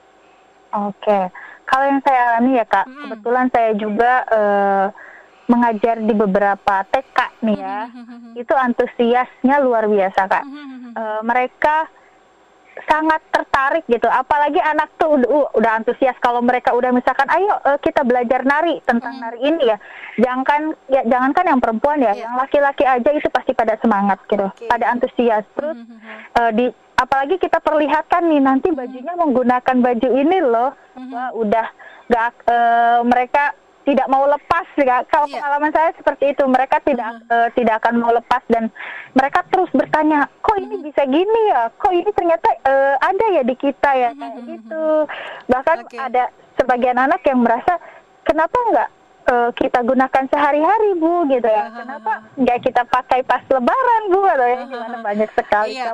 Oke, 0.68 1.32
kalau 1.64 1.84
yang 1.88 2.00
saya 2.04 2.20
alami 2.32 2.60
ya 2.60 2.66
Kak, 2.68 2.84
hmm. 2.88 3.00
kebetulan 3.08 3.46
saya 3.48 3.70
juga 3.72 4.12
uh, 4.28 4.86
mengajar 5.48 5.96
di 6.04 6.12
beberapa 6.12 6.84
TK 6.92 7.18
nih 7.40 7.56
ya, 7.56 7.78
hmm. 7.88 8.32
itu 8.36 8.52
antusiasnya 8.52 9.56
luar 9.64 9.88
biasa 9.88 10.28
Kak. 10.28 10.44
Hmm. 10.44 10.87
Uh, 10.98 11.22
mereka 11.22 11.86
sangat 12.86 13.18
tertarik 13.34 13.84
gitu 13.90 14.06
apalagi 14.06 14.62
anak 14.62 14.94
tuh 15.00 15.18
udah, 15.18 15.50
udah 15.56 15.72
antusias 15.82 16.14
kalau 16.22 16.38
mereka 16.38 16.70
udah 16.76 16.94
misalkan 16.94 17.26
ayo 17.34 17.58
uh, 17.66 17.78
kita 17.82 18.06
belajar 18.06 18.46
nari 18.46 18.78
tentang 18.86 19.18
hmm. 19.18 19.22
nari 19.22 19.38
ini 19.42 19.62
ya 19.66 19.78
jangankan 20.22 20.78
ya 20.86 21.02
jangankan 21.08 21.44
yang 21.54 21.60
perempuan 21.62 21.98
ya 21.98 22.14
yeah. 22.14 22.28
yang 22.28 22.34
laki-laki 22.38 22.84
aja 22.86 23.10
itu 23.10 23.28
pasti 23.34 23.54
pada 23.56 23.74
semangat 23.82 24.22
gitu 24.30 24.46
okay. 24.46 24.70
pada 24.70 24.94
antusias 24.94 25.42
terus 25.58 25.74
hmm. 25.74 25.98
uh, 26.38 26.50
di 26.54 26.66
apalagi 26.98 27.38
kita 27.38 27.58
perlihatkan 27.62 28.26
nih 28.26 28.42
nanti 28.42 28.68
bajunya 28.70 29.14
menggunakan 29.14 29.76
baju 29.82 30.08
ini 30.14 30.38
loh 30.42 30.70
hmm. 30.94 31.10
wah 31.10 31.30
udah 31.34 31.66
gak 32.08 32.30
uh, 32.46 33.00
mereka 33.06 33.54
tidak 33.88 34.04
mau 34.12 34.28
lepas 34.28 34.68
ya. 34.76 35.00
Kalau 35.08 35.24
yeah. 35.32 35.40
pengalaman 35.40 35.72
saya 35.72 35.90
seperti 35.96 36.36
itu, 36.36 36.44
mereka 36.44 36.76
tidak 36.84 37.08
uh 37.08 37.24
-huh. 37.24 37.32
uh, 37.32 37.48
tidak 37.56 37.80
akan 37.80 38.04
mau 38.04 38.12
lepas 38.12 38.44
dan 38.52 38.68
mereka 39.16 39.40
terus 39.48 39.72
bertanya, 39.72 40.28
kok 40.44 40.60
ini 40.60 40.76
bisa 40.84 41.08
gini 41.08 41.42
ya? 41.48 41.72
Kok 41.72 41.92
ini 41.96 42.10
ternyata 42.12 42.48
uh, 42.68 42.94
ada 43.00 43.24
ya 43.32 43.42
di 43.48 43.56
kita 43.56 43.90
ya 43.96 44.10
kayak 44.12 44.38
gitu. 44.44 44.84
Bahkan 45.48 45.78
okay. 45.88 45.98
ada 46.04 46.28
sebagian 46.60 47.00
anak 47.00 47.24
yang 47.24 47.40
merasa 47.40 47.80
kenapa 48.28 48.56
enggak 48.68 48.90
uh, 49.28 49.50
kita 49.52 49.84
gunakan 49.84 50.24
sehari-hari 50.32 50.96
bu 50.96 51.28
gitu 51.28 51.46
ya 51.46 51.68
kenapa 51.70 52.12
nggak 52.34 52.58
kita 52.64 52.82
pakai 52.88 53.20
pas 53.22 53.44
lebaran 53.46 54.02
bu 54.08 54.20
atau 54.24 54.48
ya 54.48 54.58
gimana 54.64 54.96
banyak 55.04 55.30
sekali 55.36 55.76
iya. 55.76 55.92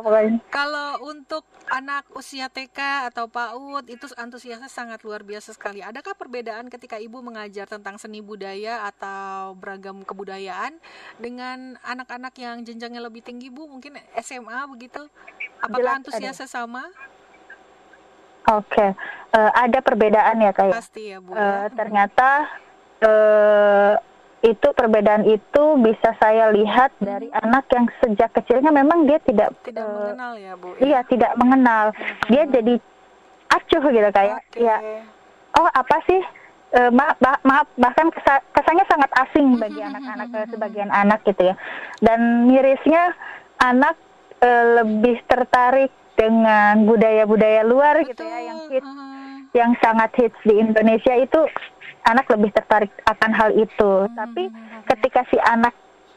kalau 0.49 0.91
untuk 1.11 1.43
anak 1.69 2.07
usia 2.15 2.47
TK 2.49 3.11
atau 3.11 3.27
PAUD 3.27 3.91
itu 3.91 4.07
antusiasnya 4.15 4.71
sangat 4.71 5.03
luar 5.03 5.27
biasa 5.27 5.53
sekali 5.53 5.83
adakah 5.83 6.15
perbedaan 6.15 6.71
ketika 6.71 6.97
ibu 7.01 7.21
mengajar 7.21 7.67
tentang 7.67 7.99
seni 7.99 8.23
budaya 8.23 8.87
atau 8.89 9.59
beragam 9.59 10.07
kebudayaan 10.07 10.79
dengan 11.19 11.77
anak-anak 11.83 12.35
yang 12.39 12.63
jenjangnya 12.63 13.03
lebih 13.03 13.25
tinggi 13.25 13.51
bu 13.51 13.67
mungkin 13.67 13.99
SMA 14.21 14.65
begitu 14.71 15.03
apakah 15.61 15.83
Jelas 15.83 15.99
antusiasnya 16.01 16.49
ada. 16.49 16.55
sama 16.55 16.85
Oke, 18.45 18.77
okay. 18.77 18.91
uh, 19.33 19.49
ada 19.57 19.81
perbedaan 19.81 20.37
ya 20.37 20.53
kayak. 20.53 20.77
Pasti 20.77 21.09
ya 21.09 21.17
bu. 21.17 21.33
Uh, 21.33 21.65
ternyata 21.73 22.45
uh, 23.05 23.95
itu 24.45 24.69
perbedaan 24.77 25.25
itu 25.25 25.65
bisa 25.81 26.13
saya 26.21 26.53
lihat 26.53 26.93
hmm. 27.01 27.05
dari 27.09 27.29
anak 27.33 27.65
yang 27.73 27.89
sejak 28.05 28.29
kecilnya 28.37 28.69
memang 28.69 29.09
dia 29.09 29.17
tidak 29.25 29.57
tidak 29.65 29.89
uh, 29.89 30.13
mengenal 30.13 30.33
ya 30.37 30.53
bu. 30.57 30.69
Ya? 30.77 30.81
Iya 30.85 31.01
tidak 31.09 31.33
mengenal. 31.41 31.85
Hmm. 31.97 32.29
Dia 32.29 32.43
jadi 32.53 32.75
acuh 33.49 33.85
gitu 33.89 34.09
kayak 34.13 34.37
okay. 34.53 34.69
ya. 34.69 34.77
Oh 35.57 35.69
apa 35.73 35.97
sih? 36.05 36.23
Uh, 36.75 36.91
maaf, 36.91 37.15
maaf 37.47 37.71
bahkan 37.79 38.11
kesannya 38.51 38.83
sangat 38.91 39.07
asing 39.15 39.63
bagi 39.63 39.79
anak-anak 39.79 40.29
uh, 40.35 40.47
sebagian 40.51 40.91
anak 40.91 41.23
gitu 41.23 41.55
ya. 41.55 41.55
Dan 42.03 42.51
mirisnya 42.51 43.15
anak 43.63 43.95
uh, 44.43 44.83
lebih 44.83 45.23
tertarik 45.31 45.95
dengan 46.19 46.83
budaya-budaya 46.85 47.63
luar 47.63 48.03
Betul. 48.03 48.11
gitu 48.13 48.23
ya 48.27 48.39
yang 48.43 48.61
hits, 48.71 48.91
uh. 48.91 49.39
yang 49.55 49.71
sangat 49.81 50.11
hits 50.19 50.41
di 50.43 50.55
Indonesia 50.59 51.15
itu 51.15 51.41
anak 52.05 52.27
lebih 52.33 52.51
tertarik 52.53 52.93
akan 53.09 53.31
hal 53.33 53.51
itu. 53.57 53.93
Hmm. 54.07 54.15
Tapi 54.17 54.45
ketika 54.93 55.25
si 55.33 55.37
anak 55.41 55.75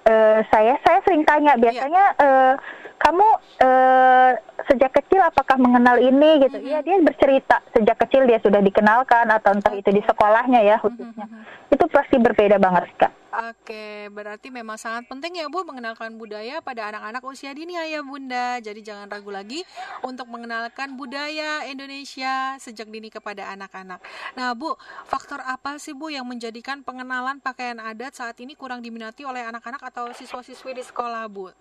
uh, 0.08 0.40
saya 0.52 0.80
saya 0.84 1.00
sering 1.04 1.24
tanya 1.28 1.56
iya. 1.56 1.62
biasanya 1.62 2.04
uh, 2.20 2.54
kamu 2.98 3.28
uh, 3.64 4.32
sejak 4.68 4.92
kecil 4.92 5.22
apakah 5.24 5.56
mengenal 5.56 5.98
ini 6.02 6.44
gitu? 6.44 6.58
Iya 6.60 6.82
dia 6.84 6.98
bercerita 7.00 7.64
sejak 7.72 7.98
kecil 8.08 8.28
dia 8.28 8.42
sudah 8.44 8.60
dikenalkan 8.60 9.30
atau 9.32 9.56
entah 9.56 9.74
itu 9.74 9.90
di 9.94 10.02
sekolahnya 10.04 10.62
ya 10.66 10.76
khususnya. 10.82 11.26
Itu 11.72 11.86
pasti 11.88 12.18
berbeda 12.20 12.58
banget 12.58 12.90
kak. 12.98 13.12
Oke, 13.38 14.10
berarti 14.10 14.50
memang 14.50 14.82
sangat 14.82 15.06
penting 15.06 15.38
ya 15.38 15.46
Bu 15.46 15.62
mengenalkan 15.62 16.16
budaya 16.18 16.58
pada 16.58 16.90
anak-anak 16.90 17.22
usia 17.22 17.54
dini 17.54 17.78
ya 17.78 18.02
Bunda. 18.02 18.58
Jadi 18.58 18.82
jangan 18.82 19.06
ragu 19.06 19.30
lagi 19.30 19.62
untuk 20.02 20.26
mengenalkan 20.26 20.98
budaya 20.98 21.62
Indonesia 21.70 22.58
sejak 22.58 22.90
dini 22.90 23.14
kepada 23.14 23.54
anak-anak. 23.54 24.02
Nah 24.34 24.58
Bu, 24.58 24.74
faktor 25.06 25.38
apa 25.46 25.78
sih 25.78 25.94
Bu 25.94 26.10
yang 26.10 26.26
menjadikan 26.26 26.82
pengenalan 26.82 27.38
pakaian 27.38 27.78
adat 27.78 28.18
saat 28.18 28.42
ini 28.42 28.58
kurang 28.58 28.82
diminati 28.82 29.22
oleh 29.22 29.46
anak-anak 29.46 29.86
atau 29.86 30.10
siswa-siswi 30.18 30.74
di 30.74 30.82
sekolah 30.82 31.30
Bu? 31.30 31.54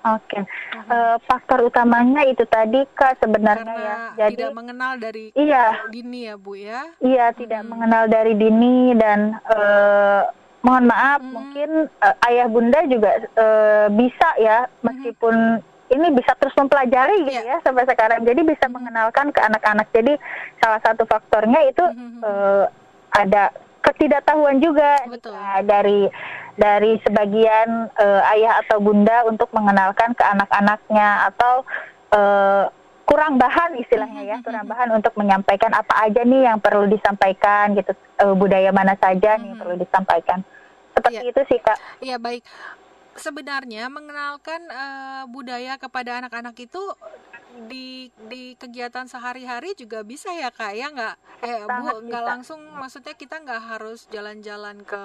Oke, 0.00 0.32
okay. 0.32 0.42
uh, 0.88 0.88
eh, 0.88 1.16
faktor 1.28 1.68
utamanya 1.68 2.24
itu 2.24 2.40
tadi 2.48 2.88
kak 2.96 3.20
sebenarnya 3.20 3.68
Karena 3.68 3.84
ya. 3.84 3.96
Jadi 4.16 4.40
tidak 4.40 4.56
mengenal 4.56 4.92
dari 4.96 5.24
iya, 5.36 5.64
dini 5.92 6.20
ya 6.24 6.34
bu 6.40 6.52
ya. 6.56 6.80
Iya, 7.04 7.26
tidak 7.36 7.60
hmm. 7.60 7.68
mengenal 7.68 8.04
dari 8.08 8.32
dini 8.32 8.96
dan 8.96 9.36
uh, 9.44 10.24
mohon 10.64 10.88
maaf 10.88 11.20
hmm. 11.20 11.32
mungkin 11.36 11.70
uh, 12.00 12.16
ayah 12.32 12.48
bunda 12.48 12.80
juga 12.88 13.12
uh, 13.36 13.86
bisa 13.92 14.28
ya 14.40 14.64
hmm. 14.64 14.88
meskipun 14.88 15.34
hmm. 15.60 15.92
ini 15.92 16.06
bisa 16.16 16.32
terus 16.40 16.56
mempelajari 16.56 17.20
gitu 17.28 17.44
yeah. 17.44 17.60
ya 17.60 17.64
sampai 17.64 17.84
sekarang. 17.84 18.24
Jadi 18.24 18.40
bisa 18.40 18.72
hmm. 18.72 18.80
mengenalkan 18.80 19.36
ke 19.36 19.40
anak-anak. 19.44 19.92
Jadi 19.92 20.16
salah 20.64 20.80
satu 20.80 21.04
faktornya 21.04 21.60
itu 21.68 21.84
hmm. 21.84 22.24
uh, 22.24 22.64
ada 23.20 23.52
ketidaktahuan 23.84 24.60
juga 24.60 24.96
Betul. 25.08 25.32
Nah, 25.36 25.60
dari 25.64 26.08
dari 26.60 27.00
sebagian 27.00 27.88
uh, 27.96 28.20
ayah 28.36 28.60
atau 28.60 28.84
bunda 28.84 29.24
untuk 29.24 29.48
mengenalkan 29.56 30.12
ke 30.12 30.20
anak-anaknya 30.20 31.32
atau 31.32 31.64
uh, 32.12 32.68
kurang 33.08 33.40
bahan 33.40 33.80
istilahnya 33.80 34.22
ya 34.22 34.36
kurang 34.44 34.68
bahan 34.68 34.92
untuk 34.94 35.16
menyampaikan 35.16 35.72
apa 35.72 36.06
aja 36.06 36.22
nih 36.22 36.46
yang 36.46 36.60
perlu 36.60 36.86
disampaikan 36.86 37.72
gitu 37.74 37.96
uh, 38.20 38.36
budaya 38.36 38.70
mana 38.70 38.94
saja 39.00 39.40
nih 39.40 39.50
yang 39.50 39.58
perlu 39.58 39.80
disampaikan 39.80 40.44
seperti 40.94 41.24
ya. 41.24 41.32
itu 41.32 41.40
sih 41.48 41.58
kak. 41.64 41.78
Iya 42.04 42.16
baik 42.20 42.44
sebenarnya 43.18 43.90
mengenalkan 43.90 44.60
uh, 44.70 45.24
budaya 45.26 45.80
kepada 45.80 46.22
anak-anak 46.22 46.54
itu 46.60 46.82
di 47.66 48.08
di 48.30 48.54
kegiatan 48.54 49.08
sehari-hari 49.10 49.74
juga 49.74 50.06
bisa 50.06 50.30
ya 50.30 50.52
kak 50.52 50.72
ya? 50.76 50.88
Nggak 50.92 51.14
eh 51.40 51.64
bu 51.64 52.04
nggak 52.04 52.24
langsung 52.24 52.60
maksudnya 52.76 53.16
kita 53.16 53.40
nggak 53.40 53.62
harus 53.74 54.04
jalan-jalan 54.12 54.84
ke 54.84 55.02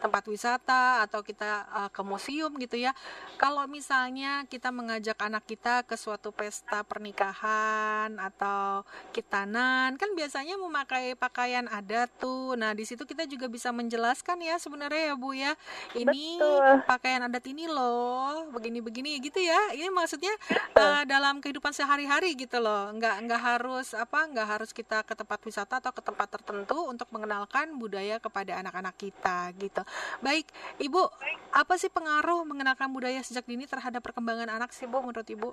tempat 0.00 0.24
wisata 0.26 1.04
atau 1.04 1.20
kita 1.20 1.68
uh, 1.70 1.90
ke 1.92 2.02
museum 2.02 2.50
gitu 2.58 2.80
ya. 2.80 2.96
Kalau 3.36 3.68
misalnya 3.68 4.48
kita 4.48 4.72
mengajak 4.72 5.20
anak 5.20 5.44
kita 5.44 5.84
ke 5.84 5.94
suatu 5.94 6.32
pesta 6.32 6.82
pernikahan 6.82 8.16
atau 8.16 8.82
kitanan 9.12 9.94
kan 10.00 10.10
biasanya 10.16 10.56
memakai 10.56 11.14
pakaian 11.14 11.68
adat 11.68 12.08
tuh. 12.16 12.56
Nah 12.56 12.72
di 12.72 12.88
situ 12.88 13.04
kita 13.04 13.28
juga 13.28 13.46
bisa 13.46 13.70
menjelaskan 13.70 14.40
ya 14.40 14.56
sebenarnya 14.56 15.12
ya 15.12 15.14
bu 15.14 15.30
ya. 15.36 15.52
Ini 15.92 16.40
Betul. 16.40 16.88
pakaian 16.88 17.22
adat 17.28 17.44
ini 17.46 17.68
loh 17.68 18.48
begini-begini 18.50 19.20
gitu 19.20 19.38
ya. 19.44 19.76
Ini 19.76 19.92
maksudnya 19.92 20.32
uh, 20.74 21.04
dalam 21.04 21.44
kehidupan 21.44 21.75
sehari-hari 21.76 22.32
gitu 22.40 22.56
loh 22.56 22.88
nggak 22.96 23.28
nggak 23.28 23.42
harus 23.44 23.92
apa 23.92 24.24
nggak 24.32 24.48
harus 24.48 24.72
kita 24.72 25.04
ke 25.04 25.12
tempat 25.12 25.36
wisata 25.44 25.76
atau 25.76 25.92
ke 25.92 26.00
tempat 26.00 26.28
tertentu 26.32 26.88
untuk 26.88 27.04
mengenalkan 27.12 27.76
budaya 27.76 28.16
kepada 28.16 28.56
anak-anak 28.64 28.96
kita 28.96 29.52
gitu 29.60 29.84
baik 30.24 30.48
ibu 30.80 31.04
apa 31.52 31.76
sih 31.76 31.92
pengaruh 31.92 32.48
mengenalkan 32.48 32.88
budaya 32.88 33.20
sejak 33.20 33.44
dini 33.44 33.68
terhadap 33.68 34.00
perkembangan 34.00 34.48
anak 34.48 34.72
sih 34.72 34.88
bu 34.88 35.04
menurut 35.04 35.28
ibu 35.28 35.52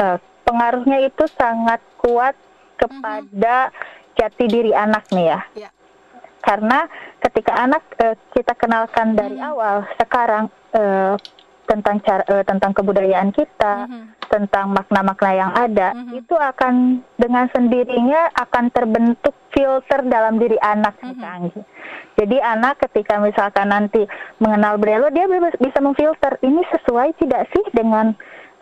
uh, 0.00 0.16
pengaruhnya 0.48 1.04
itu 1.04 1.28
sangat 1.36 1.84
kuat 2.00 2.32
kepada 2.80 3.68
mm-hmm. 3.68 4.16
jati 4.16 4.44
diri 4.48 4.72
anak 4.72 5.04
nih 5.12 5.26
ya 5.28 5.40
yeah. 5.68 5.72
karena 6.40 6.88
ketika 7.20 7.52
anak 7.52 7.84
uh, 8.00 8.16
kita 8.32 8.56
kenalkan 8.56 9.12
dari 9.12 9.36
mm-hmm. 9.36 9.50
awal 9.52 9.84
sekarang 10.00 10.48
uh, 10.72 11.20
tentang 11.70 12.02
cara 12.02 12.26
uh, 12.26 12.42
tentang 12.42 12.74
kebudayaan 12.74 13.30
kita, 13.30 13.86
mm-hmm. 13.86 14.04
tentang 14.26 14.74
makna-makna 14.74 15.30
yang 15.30 15.52
ada, 15.54 15.88
mm-hmm. 15.94 16.18
itu 16.18 16.34
akan 16.34 17.06
dengan 17.14 17.46
sendirinya 17.54 18.34
akan 18.34 18.74
terbentuk 18.74 19.38
filter 19.54 20.02
dalam 20.10 20.42
diri 20.42 20.58
anak 20.58 20.98
mm-hmm. 20.98 21.62
Jadi 22.18 22.36
anak 22.42 22.82
ketika 22.82 23.22
misalkan 23.22 23.70
nanti 23.70 24.02
mengenal 24.42 24.76
Brelo, 24.82 25.08
dia 25.14 25.30
bisa 25.56 25.78
memfilter 25.78 26.42
ini 26.42 26.66
sesuai 26.74 27.14
tidak 27.22 27.46
sih 27.54 27.64
dengan 27.70 28.12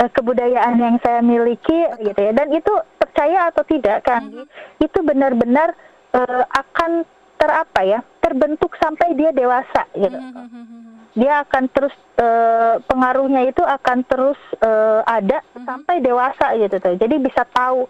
uh, 0.04 0.10
kebudayaan 0.12 0.76
yang 0.76 1.00
saya 1.00 1.24
miliki 1.24 1.88
Betul. 1.96 2.12
gitu 2.12 2.20
ya. 2.28 2.32
Dan 2.36 2.48
itu 2.52 2.72
percaya 3.00 3.48
atau 3.48 3.64
tidak 3.64 4.04
kan, 4.04 4.28
mm-hmm. 4.28 4.84
itu 4.84 4.98
benar-benar 5.00 5.72
uh, 6.12 6.44
akan 6.44 7.08
terapa 7.40 7.80
ya, 7.88 8.00
terbentuk 8.20 8.76
sampai 8.76 9.16
dia 9.16 9.32
dewasa 9.32 9.88
gitu. 9.96 10.12
Mm-hmm 10.12 10.97
dia 11.16 11.44
akan 11.46 11.64
terus 11.72 11.94
uh, 12.20 12.82
pengaruhnya 12.84 13.48
itu 13.48 13.62
akan 13.64 14.04
terus 14.04 14.40
uh, 14.60 15.00
ada 15.06 15.40
mm-hmm. 15.40 15.64
sampai 15.64 15.94
dewasa 16.04 16.56
gitu 16.58 16.76
tuh. 16.82 16.94
Jadi 16.98 17.14
bisa 17.22 17.42
tahu 17.48 17.88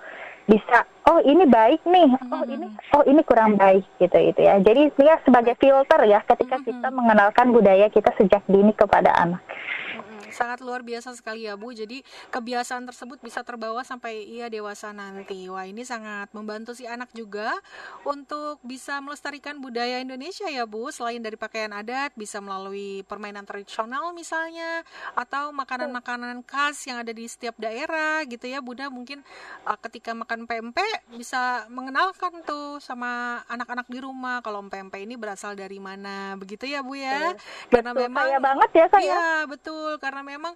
bisa 0.49 0.89
oh 1.13 1.21
ini 1.21 1.45
baik 1.45 1.85
nih, 1.85 2.09
oh 2.33 2.45
ini 2.49 2.67
mm-hmm. 2.73 2.95
oh 2.97 3.05
ini 3.05 3.21
kurang 3.27 3.59
baik 3.59 3.85
gitu 3.99 4.17
itu 4.17 4.41
ya. 4.41 4.61
Jadi 4.63 4.95
dia 4.97 5.21
sebagai 5.27 5.59
filter 5.59 6.01
ya 6.09 6.23
ketika 6.25 6.57
mm-hmm. 6.61 6.69
kita 6.79 6.89
mengenalkan 6.95 7.47
budaya 7.51 7.87
kita 7.91 8.11
sejak 8.17 8.45
dini 8.47 8.73
kepada 8.77 9.13
anak 9.17 9.43
sangat 10.39 10.63
luar 10.63 10.87
biasa 10.87 11.19
sekali 11.19 11.51
ya 11.51 11.59
Bu. 11.59 11.75
Jadi 11.75 12.07
kebiasaan 12.31 12.87
tersebut 12.87 13.19
bisa 13.19 13.43
terbawa 13.43 13.83
sampai 13.83 14.23
ia 14.23 14.47
dewasa 14.47 14.95
nanti. 14.95 15.51
Wah 15.51 15.67
ini 15.67 15.83
sangat 15.83 16.31
membantu 16.31 16.79
si 16.79 16.87
anak 16.87 17.11
juga 17.11 17.59
untuk 18.07 18.63
bisa 18.63 19.03
melestarikan 19.03 19.59
budaya 19.59 19.99
Indonesia 19.99 20.47
ya 20.47 20.63
Bu. 20.63 20.95
Selain 20.95 21.19
dari 21.19 21.35
pakaian 21.35 21.75
adat, 21.75 22.15
bisa 22.15 22.39
melalui 22.39 23.03
permainan 23.11 23.43
tradisional 23.43 24.15
misalnya, 24.15 24.87
atau 25.19 25.51
makanan-makanan 25.51 26.47
khas 26.47 26.87
yang 26.87 27.03
ada 27.03 27.11
di 27.11 27.27
setiap 27.27 27.59
daerah 27.59 28.23
gitu 28.31 28.47
ya 28.47 28.63
Bunda. 28.63 28.87
Mungkin 28.87 29.27
uh, 29.67 29.79
ketika 29.83 30.15
makan 30.15 30.47
pempek 30.47 31.03
bisa 31.11 31.67
mengenalkan 31.73 32.47
tuh 32.47 32.79
sama 32.79 33.43
anak-anak 33.51 33.91
di 33.91 33.99
rumah 33.99 34.39
kalau 34.45 34.63
pempek 34.71 35.03
ini 35.03 35.19
berasal 35.19 35.59
dari 35.59 35.83
mana 35.83 36.39
begitu 36.39 36.69
ya 36.69 36.85
Bu 36.85 36.95
ya. 36.95 37.35
Karena 37.73 37.91
betul, 37.91 38.03
memang 38.07 38.27
banget 38.39 38.71
ya 38.77 38.87
saya. 38.93 39.03
Iya 39.09 39.27
betul 39.49 39.97
karena 39.99 40.21
memang 40.29 40.53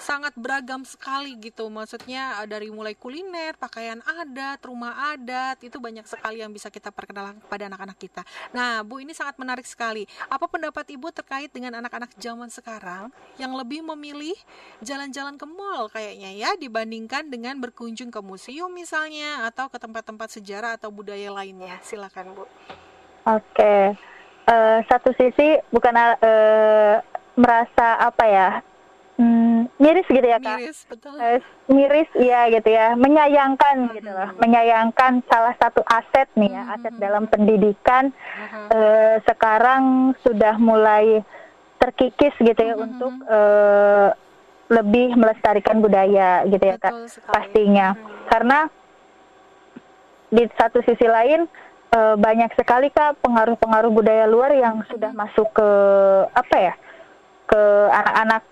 sangat 0.00 0.32
beragam 0.40 0.80
sekali 0.88 1.36
gitu. 1.36 1.68
Maksudnya 1.68 2.40
eh, 2.40 2.48
dari 2.48 2.72
mulai 2.72 2.96
kuliner 2.96 3.60
pakaian 3.60 4.00
adat 4.08 4.64
rumah 4.64 5.12
adat 5.12 5.60
itu 5.60 5.76
banyak 5.76 6.08
sekali 6.08 6.40
yang 6.40 6.48
bisa 6.56 6.72
kita 6.72 6.88
perkenalkan 6.88 7.36
kepada 7.44 7.68
anak-anak 7.68 7.98
kita. 8.00 8.22
Nah 8.56 8.80
Bu 8.80 9.04
ini 9.04 9.12
sangat 9.12 9.36
menarik 9.36 9.68
sekali. 9.68 10.08
Apa 10.32 10.48
pendapat 10.48 10.88
Ibu 10.88 11.12
terkait 11.12 11.52
dengan 11.52 11.76
anak-anak 11.84 12.16
zaman 12.16 12.48
sekarang 12.48 13.12
yang 13.36 13.52
lebih 13.52 13.84
memilih 13.84 14.34
jalan-jalan 14.80 15.36
ke 15.36 15.44
mall 15.44 15.92
kayaknya 15.92 16.32
ya 16.32 16.50
dibandingkan 16.56 17.28
dengan 17.28 17.60
berkunjung 17.60 18.08
ke 18.08 18.20
museum 18.24 18.72
misalnya 18.72 19.44
atau 19.44 19.68
ke 19.68 19.76
tempat-tempat 19.76 20.40
sejarah 20.40 20.80
atau 20.80 20.88
budaya 20.88 21.28
lainnya? 21.28 21.76
Silakan 21.84 22.32
Bu. 22.32 22.44
Oke, 23.28 23.94
uh, 24.48 24.78
satu 24.88 25.12
sisi 25.12 25.60
bukan 25.68 25.92
uh, 25.94 26.96
merasa 27.36 28.00
apa 28.00 28.24
ya 28.24 28.48
Hmm, 29.20 29.68
miris 29.76 30.08
gitu 30.08 30.24
ya 30.24 30.40
kak. 30.40 30.64
Miris 30.64 30.80
betul. 30.88 31.12
Uh, 31.20 31.44
miris 31.68 32.08
iya 32.16 32.48
gitu 32.48 32.72
ya, 32.72 32.96
menyayangkan 32.96 33.76
hmm. 33.84 33.94
gitu 34.00 34.10
loh, 34.16 34.32
menyayangkan 34.40 35.20
salah 35.28 35.52
satu 35.60 35.84
aset 35.84 36.24
nih 36.40 36.56
ya, 36.56 36.64
hmm. 36.64 36.74
aset 36.80 36.94
dalam 36.96 37.28
pendidikan 37.28 38.16
hmm. 38.16 38.72
uh, 38.72 39.20
sekarang 39.28 40.16
sudah 40.24 40.56
mulai 40.56 41.20
terkikis 41.76 42.32
gitu 42.40 42.60
ya 42.64 42.80
hmm. 42.80 42.86
untuk 42.88 43.12
uh, 43.28 44.16
lebih 44.72 45.12
melestarikan 45.20 45.84
budaya 45.84 46.48
gitu 46.48 46.64
ya 46.64 46.80
kak, 46.80 47.12
pastinya. 47.28 47.92
Hmm. 47.92 48.24
Karena 48.24 48.58
di 50.32 50.48
satu 50.56 50.80
sisi 50.80 51.04
lain 51.04 51.44
uh, 51.92 52.16
banyak 52.16 52.56
sekali 52.56 52.88
kak 52.88 53.20
pengaruh-pengaruh 53.20 53.92
budaya 53.92 54.24
luar 54.24 54.56
yang 54.56 54.80
sudah 54.88 55.12
masuk 55.12 55.52
ke 55.52 55.68
apa 56.32 56.56
ya 56.56 56.74
ke 57.50 57.62
anak-anak 57.90 58.42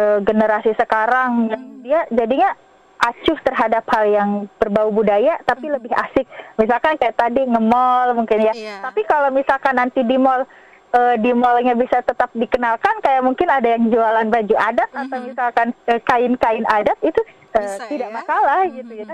uh, 0.00 0.18
generasi 0.22 0.74
sekarang 0.78 1.50
yang 1.50 1.64
dia 1.84 2.00
jadinya 2.10 2.50
acuh 3.04 3.36
terhadap 3.44 3.84
hal 3.92 4.04
yang 4.08 4.30
berbau 4.56 4.88
budaya 4.88 5.36
tapi 5.44 5.68
lebih 5.68 5.92
asik 5.92 6.24
misalkan 6.56 6.96
kayak 6.96 7.18
tadi 7.18 7.44
nge-mall 7.44 8.16
mungkin 8.16 8.40
ya 8.40 8.54
yeah. 8.56 8.80
tapi 8.80 9.04
kalau 9.04 9.28
misalkan 9.28 9.76
nanti 9.76 10.00
di 10.06 10.16
mall 10.16 10.48
uh, 10.94 11.14
di 11.20 11.30
mallnya 11.36 11.76
bisa 11.76 12.00
tetap 12.00 12.32
dikenalkan 12.32 13.02
kayak 13.04 13.20
mungkin 13.20 13.50
ada 13.50 13.76
yang 13.76 13.92
jualan 13.92 14.26
baju 14.30 14.54
adat 14.56 14.88
mm 14.88 14.96
-hmm. 14.96 15.04
atau 15.04 15.18
misalkan 15.20 15.68
kain-kain 16.06 16.64
uh, 16.64 16.78
adat 16.80 16.98
itu 17.04 17.20
uh, 17.58 17.76
tidak 17.90 18.08
ya? 18.08 18.14
masalah 18.14 18.58
mm 18.62 18.68
-hmm. 18.70 18.78
gitu 18.80 18.92
ya 18.96 19.06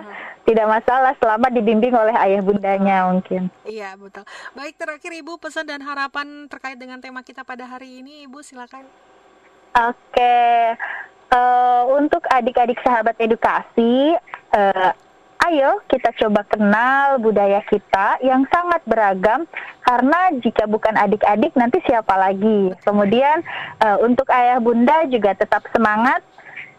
tidak 0.46 0.66
masalah 0.70 1.12
selama 1.18 1.46
dibimbing 1.50 1.94
oleh 1.96 2.14
ayah 2.14 2.40
bundanya 2.44 2.96
betul. 3.02 3.10
mungkin 3.10 3.42
iya 3.66 3.90
betul 3.98 4.22
baik 4.54 4.78
terakhir 4.78 5.12
ibu 5.18 5.34
pesan 5.40 5.66
dan 5.66 5.82
harapan 5.82 6.46
terkait 6.46 6.78
dengan 6.78 7.02
tema 7.02 7.26
kita 7.26 7.42
pada 7.42 7.66
hari 7.66 8.04
ini 8.04 8.28
ibu 8.28 8.38
silakan 8.44 8.86
oke 9.74 10.37
uh, 11.35 11.83
untuk 11.98 12.22
adik-adik 12.30 12.78
sahabat 12.83 13.14
edukasi 13.18 14.16
uh, 14.54 14.90
ayo 15.48 15.80
kita 15.88 16.12
coba 16.20 16.44
kenal 16.44 17.16
budaya 17.22 17.64
kita 17.64 18.20
yang 18.20 18.44
sangat 18.52 18.85
beragam 18.85 19.48
karena 19.87 20.37
jika 20.38 20.68
bukan 20.68 20.94
adik-adik 20.94 21.56
nanti 21.56 21.80
siapa 21.88 22.12
lagi. 22.14 22.70
Kemudian 22.85 23.40
uh, 23.80 23.98
untuk 24.04 24.28
ayah 24.30 24.61
bunda 24.61 25.09
juga 25.09 25.33
tetap 25.33 25.64
semangat 25.72 26.20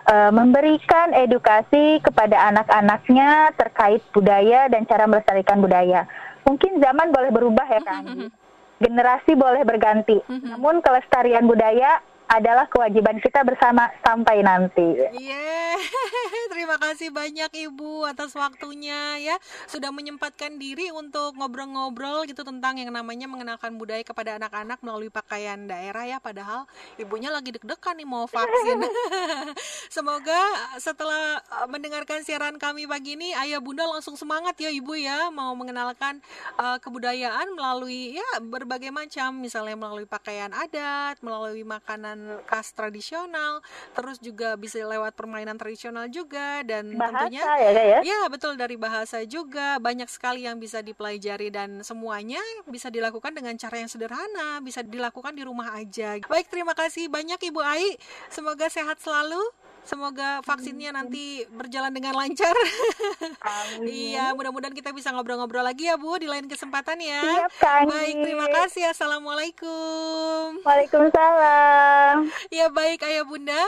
uh, 0.07 0.29
memberikan 0.29 1.11
edukasi 1.17 1.99
kepada 2.05 2.37
anak-anaknya 2.53 3.51
terkait 3.57 4.05
budaya 4.13 4.69
dan 4.69 4.85
cara 4.85 5.09
melestarikan 5.09 5.59
budaya. 5.59 6.05
Mungkin 6.45 6.79
zaman 6.81 7.09
boleh 7.09 7.31
berubah 7.33 7.67
ya 7.67 7.81
Kang. 7.81 8.29
Generasi 8.81 9.37
boleh 9.37 9.61
berganti. 9.61 10.17
Namun 10.25 10.81
kelestarian 10.81 11.45
budaya 11.45 12.01
adalah 12.31 12.63
kewajiban 12.71 13.19
kita 13.19 13.43
bersama 13.43 13.91
sampai 13.99 14.39
nanti. 14.39 15.03
Yeah. 15.19 15.75
Terima 16.51 16.79
kasih 16.79 17.11
banyak 17.11 17.51
Ibu 17.51 18.07
atas 18.07 18.31
waktunya 18.39 19.19
ya 19.19 19.35
sudah 19.67 19.91
menyempatkan 19.91 20.55
diri 20.55 20.95
untuk 20.95 21.35
ngobrol-ngobrol 21.35 22.23
gitu 22.27 22.47
tentang 22.47 22.79
yang 22.79 22.95
namanya 22.95 23.27
mengenalkan 23.27 23.75
budaya 23.75 24.03
kepada 24.07 24.39
anak-anak 24.39 24.79
melalui 24.79 25.11
pakaian 25.11 25.67
daerah 25.67 26.07
ya 26.07 26.17
padahal 26.23 26.63
ibunya 26.95 27.27
lagi 27.27 27.51
deg-degan 27.51 27.99
nih 27.99 28.07
mau 28.07 28.23
vaksin. 28.31 28.79
Semoga 29.95 30.39
setelah 30.79 31.43
uh, 31.51 31.67
mendengarkan 31.67 32.23
siaran 32.23 32.55
kami 32.55 32.87
pagi 32.87 33.19
ini 33.19 33.35
ayah 33.35 33.59
bunda 33.59 33.83
langsung 33.83 34.15
semangat 34.15 34.55
ya 34.55 34.71
Ibu 34.71 34.95
ya 34.95 35.27
mau 35.33 35.51
mengenalkan 35.57 36.23
uh, 36.55 36.79
kebudayaan 36.79 37.51
melalui 37.59 38.15
ya 38.15 38.29
berbagai 38.39 38.93
macam 38.93 39.35
misalnya 39.35 39.75
melalui 39.75 40.07
pakaian 40.07 40.51
adat, 40.55 41.19
melalui 41.19 41.67
makanan 41.67 42.20
khas 42.49 42.73
tradisional, 42.75 43.63
terus 43.93 44.17
juga 44.19 44.55
bisa 44.59 44.81
lewat 44.81 45.13
permainan 45.15 45.55
tradisional 45.55 46.07
juga 46.09 46.61
dan 46.65 46.95
bahasa, 46.95 47.27
tentunya 47.27 47.43
ya, 47.59 47.69
ya 47.71 47.99
ya 48.01 48.21
betul 48.27 48.57
dari 48.57 48.75
bahasa 48.75 49.23
juga 49.25 49.77
banyak 49.77 50.07
sekali 50.09 50.45
yang 50.45 50.57
bisa 50.57 50.81
dipelajari 50.81 51.53
dan 51.53 51.81
semuanya 51.85 52.41
bisa 52.67 52.91
dilakukan 52.91 53.31
dengan 53.31 53.53
cara 53.55 53.75
yang 53.81 53.89
sederhana, 53.91 54.59
bisa 54.63 54.81
dilakukan 54.83 55.33
di 55.33 55.43
rumah 55.45 55.73
aja. 55.77 56.17
Baik, 56.25 56.47
terima 56.51 56.73
kasih 56.75 57.07
banyak 57.07 57.39
Ibu 57.39 57.61
Ai. 57.61 57.95
Semoga 58.27 58.67
sehat 58.67 58.99
selalu. 58.99 59.39
Semoga 59.81 60.45
vaksinnya 60.45 60.93
nanti 60.93 61.43
berjalan 61.49 61.89
dengan 61.89 62.13
lancar. 62.13 62.53
iya, 63.85 64.31
mudah-mudahan 64.37 64.73
kita 64.73 64.93
bisa 64.93 65.09
ngobrol-ngobrol 65.09 65.65
lagi 65.65 65.89
ya 65.89 65.97
Bu 65.97 66.15
di 66.21 66.29
lain 66.29 66.45
kesempatan 66.45 67.01
ya. 67.01 67.21
Siap, 67.21 67.53
Kang. 67.57 67.85
Baik, 67.89 68.15
terima 68.21 68.47
kasih. 68.49 68.93
Assalamualaikum. 68.93 70.61
Waalaikumsalam. 70.61 72.29
Ya 72.53 72.69
baik 72.69 73.03
Ayah 73.03 73.25
Bunda, 73.25 73.61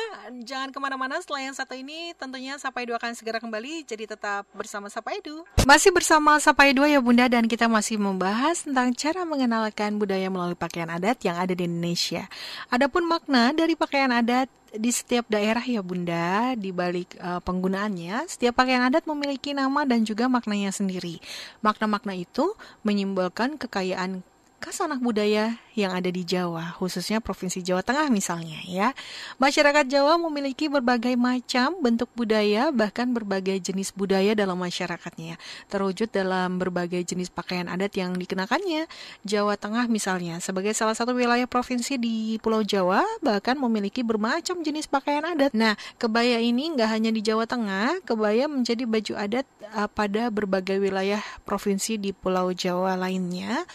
jangan 0.46 0.70
ke 0.70 0.80
mana-mana 0.80 1.20
setelah 1.20 1.50
yang 1.50 1.56
satu 1.56 1.74
ini 1.74 2.14
tentunya 2.16 2.56
Sapa 2.62 2.86
Edu 2.86 2.94
akan 2.96 3.18
segera 3.18 3.42
kembali, 3.42 3.84
jadi 3.84 4.08
tetap 4.08 4.48
bersama 4.54 4.88
Sapa 4.88 5.18
Edu. 5.18 5.44
Masih 5.66 5.92
bersama 5.92 6.38
Sapa 6.40 6.70
Edu 6.70 6.86
ya 6.86 7.02
Bunda 7.02 7.26
dan 7.28 7.50
kita 7.50 7.66
masih 7.68 7.98
membahas 7.98 8.64
tentang 8.64 8.94
cara 8.96 9.26
mengenalkan 9.26 9.98
budaya 9.98 10.30
melalui 10.30 10.58
pakaian 10.58 10.88
adat 10.88 11.20
yang 11.26 11.36
ada 11.36 11.52
di 11.52 11.66
Indonesia. 11.66 12.30
Adapun 12.70 13.06
makna 13.06 13.52
dari 13.52 13.74
pakaian 13.74 14.14
adat 14.14 14.48
di 14.74 14.90
setiap 14.90 15.30
daerah 15.30 15.62
ya 15.62 15.86
Bunda, 15.86 16.58
di 16.58 16.74
balik 16.74 17.14
uh, 17.22 17.38
penggunaannya, 17.46 18.26
setiap 18.26 18.58
pakaian 18.58 18.82
adat 18.90 19.06
memiliki 19.06 19.54
nama 19.54 19.86
dan 19.86 20.02
juga 20.02 20.26
maknanya 20.26 20.74
sendiri. 20.74 21.22
Makna-makna 21.62 22.18
itu 22.18 22.58
menyimbolkan 22.82 23.62
kekayaan 23.62 24.26
khas 24.64 24.80
anak 24.80 25.04
budaya 25.04 25.60
yang 25.76 25.92
ada 25.92 26.08
di 26.08 26.24
Jawa, 26.24 26.72
khususnya 26.80 27.20
Provinsi 27.20 27.60
Jawa 27.60 27.84
Tengah 27.84 28.08
misalnya 28.08 28.64
ya. 28.64 28.96
Masyarakat 29.36 29.92
Jawa 29.92 30.16
memiliki 30.16 30.72
berbagai 30.72 31.20
macam 31.20 31.76
bentuk 31.84 32.08
budaya, 32.16 32.72
bahkan 32.72 33.12
berbagai 33.12 33.60
jenis 33.60 33.92
budaya 33.92 34.32
dalam 34.32 34.56
masyarakatnya, 34.56 35.36
terwujud 35.68 36.08
dalam 36.16 36.64
berbagai 36.64 37.04
jenis 37.04 37.28
pakaian 37.28 37.68
adat 37.68 37.92
yang 38.00 38.16
dikenakannya. 38.16 38.88
Jawa 39.28 39.60
Tengah 39.60 39.92
misalnya, 39.92 40.40
sebagai 40.40 40.72
salah 40.72 40.96
satu 40.96 41.12
wilayah 41.12 41.44
provinsi 41.44 42.00
di 42.00 42.40
Pulau 42.40 42.64
Jawa, 42.64 43.04
bahkan 43.20 43.60
memiliki 43.60 44.00
bermacam 44.00 44.64
jenis 44.64 44.88
pakaian 44.88 45.28
adat. 45.28 45.52
Nah, 45.52 45.76
kebaya 46.00 46.40
ini 46.40 46.72
nggak 46.72 46.88
hanya 46.88 47.12
di 47.12 47.20
Jawa 47.20 47.44
Tengah, 47.44 48.00
kebaya 48.08 48.48
menjadi 48.48 48.88
baju 48.88 49.14
adat 49.20 49.46
uh, 49.76 49.92
pada 49.92 50.32
berbagai 50.32 50.80
wilayah 50.80 51.20
provinsi 51.44 52.00
di 52.00 52.16
Pulau 52.16 52.56
Jawa 52.56 52.96
lainnya. 52.96 53.68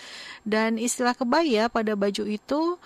Dan 0.49 0.81
istilah 0.81 1.13
kebaya 1.13 1.69
pada 1.69 1.93
baju 1.93 2.25
itu 2.25 2.81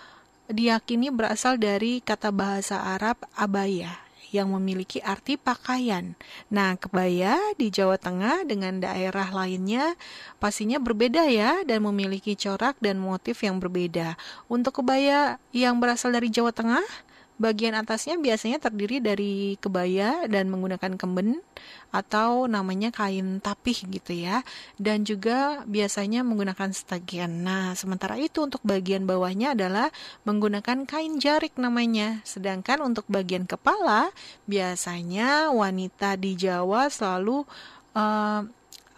diyakini 0.50 1.14
berasal 1.14 1.54
dari 1.62 2.02
kata 2.02 2.34
bahasa 2.34 2.82
Arab 2.82 3.22
abaya 3.38 4.02
yang 4.32 4.50
memiliki 4.50 4.98
arti 5.04 5.36
pakaian. 5.36 6.16
Nah, 6.48 6.74
kebaya 6.80 7.36
di 7.60 7.68
Jawa 7.68 8.00
Tengah 8.00 8.48
dengan 8.48 8.80
daerah 8.80 9.28
lainnya 9.30 9.94
pastinya 10.40 10.80
berbeda 10.80 11.28
ya 11.28 11.62
dan 11.68 11.84
memiliki 11.84 12.34
corak 12.34 12.80
dan 12.80 12.98
motif 12.98 13.44
yang 13.44 13.60
berbeda. 13.60 14.16
Untuk 14.48 14.82
kebaya 14.82 15.36
yang 15.52 15.78
berasal 15.78 16.16
dari 16.16 16.32
Jawa 16.32 16.50
Tengah, 16.50 16.82
Bagian 17.42 17.74
atasnya 17.74 18.14
biasanya 18.14 18.62
terdiri 18.62 19.02
dari 19.02 19.58
kebaya 19.58 20.30
dan 20.30 20.46
menggunakan 20.46 20.94
kemben 20.94 21.42
atau 21.90 22.46
namanya 22.46 22.94
kain 22.94 23.42
tapih 23.42 23.74
gitu 23.90 24.14
ya. 24.14 24.46
Dan 24.78 25.02
juga 25.02 25.66
biasanya 25.66 26.22
menggunakan 26.22 26.70
stagian. 26.70 27.42
Nah, 27.42 27.74
sementara 27.74 28.14
itu 28.14 28.46
untuk 28.46 28.62
bagian 28.62 29.02
bawahnya 29.02 29.58
adalah 29.58 29.90
menggunakan 30.22 30.86
kain 30.86 31.18
jarik 31.18 31.58
namanya. 31.58 32.22
Sedangkan 32.22 32.78
untuk 32.86 33.10
bagian 33.10 33.50
kepala 33.50 34.14
biasanya 34.46 35.50
wanita 35.50 36.14
di 36.14 36.38
Jawa 36.38 36.86
selalu 36.86 37.42
uh, 37.98 38.46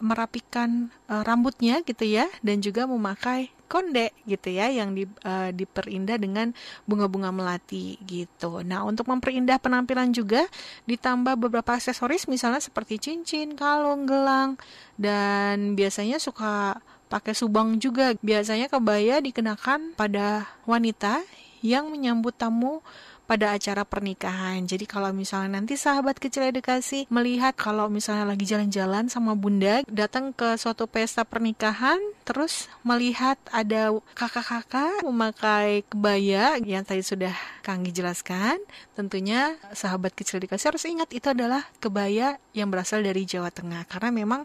merapikan 0.02 0.92
uh, 1.08 1.22
rambutnya 1.24 1.80
gitu 1.86 2.04
ya 2.04 2.26
dan 2.42 2.60
juga 2.60 2.84
memakai 2.84 3.53
konde 3.66 4.12
gitu 4.28 4.52
ya 4.52 4.70
yang 4.70 4.92
di, 4.92 5.08
uh, 5.24 5.50
diperindah 5.50 6.20
dengan 6.20 6.52
bunga-bunga 6.84 7.32
melati 7.32 7.98
gitu. 8.04 8.62
Nah, 8.62 8.84
untuk 8.84 9.08
memperindah 9.08 9.58
penampilan 9.58 10.12
juga 10.14 10.46
ditambah 10.88 11.36
beberapa 11.36 11.74
aksesoris 11.74 12.28
misalnya 12.30 12.60
seperti 12.60 13.00
cincin, 13.00 13.56
kalung, 13.56 14.04
gelang 14.04 14.60
dan 15.00 15.74
biasanya 15.74 16.20
suka 16.22 16.78
pakai 17.08 17.34
subang 17.36 17.78
juga. 17.78 18.16
Biasanya 18.20 18.66
kebaya 18.66 19.22
dikenakan 19.22 19.94
pada 19.94 20.48
wanita 20.68 21.22
yang 21.64 21.88
menyambut 21.88 22.36
tamu 22.36 22.84
pada 23.24 23.56
acara 23.56 23.82
pernikahan. 23.84 24.64
Jadi 24.68 24.84
kalau 24.84 25.10
misalnya 25.10 25.60
nanti 25.60 25.74
sahabat 25.76 26.20
kecil 26.20 26.48
edukasi 26.48 27.08
melihat 27.08 27.56
kalau 27.56 27.88
misalnya 27.88 28.28
lagi 28.28 28.44
jalan-jalan 28.44 29.08
sama 29.08 29.32
bunda 29.36 29.80
datang 29.88 30.32
ke 30.36 30.56
suatu 30.60 30.84
pesta 30.88 31.24
pernikahan 31.24 31.98
terus 32.24 32.68
melihat 32.84 33.36
ada 33.52 33.92
kakak-kakak 34.16 35.04
memakai 35.04 35.84
kebaya 35.88 36.56
yang 36.60 36.84
tadi 36.84 37.04
sudah 37.04 37.32
Kanggi 37.64 37.96
jelaskan, 37.96 38.60
tentunya 38.92 39.56
sahabat 39.72 40.12
kecil 40.12 40.36
edukasi 40.36 40.68
harus 40.68 40.84
ingat 40.84 41.08
itu 41.16 41.32
adalah 41.32 41.64
kebaya 41.80 42.36
yang 42.52 42.68
berasal 42.68 43.00
dari 43.00 43.24
Jawa 43.24 43.48
Tengah 43.48 43.88
karena 43.88 44.12
memang 44.12 44.44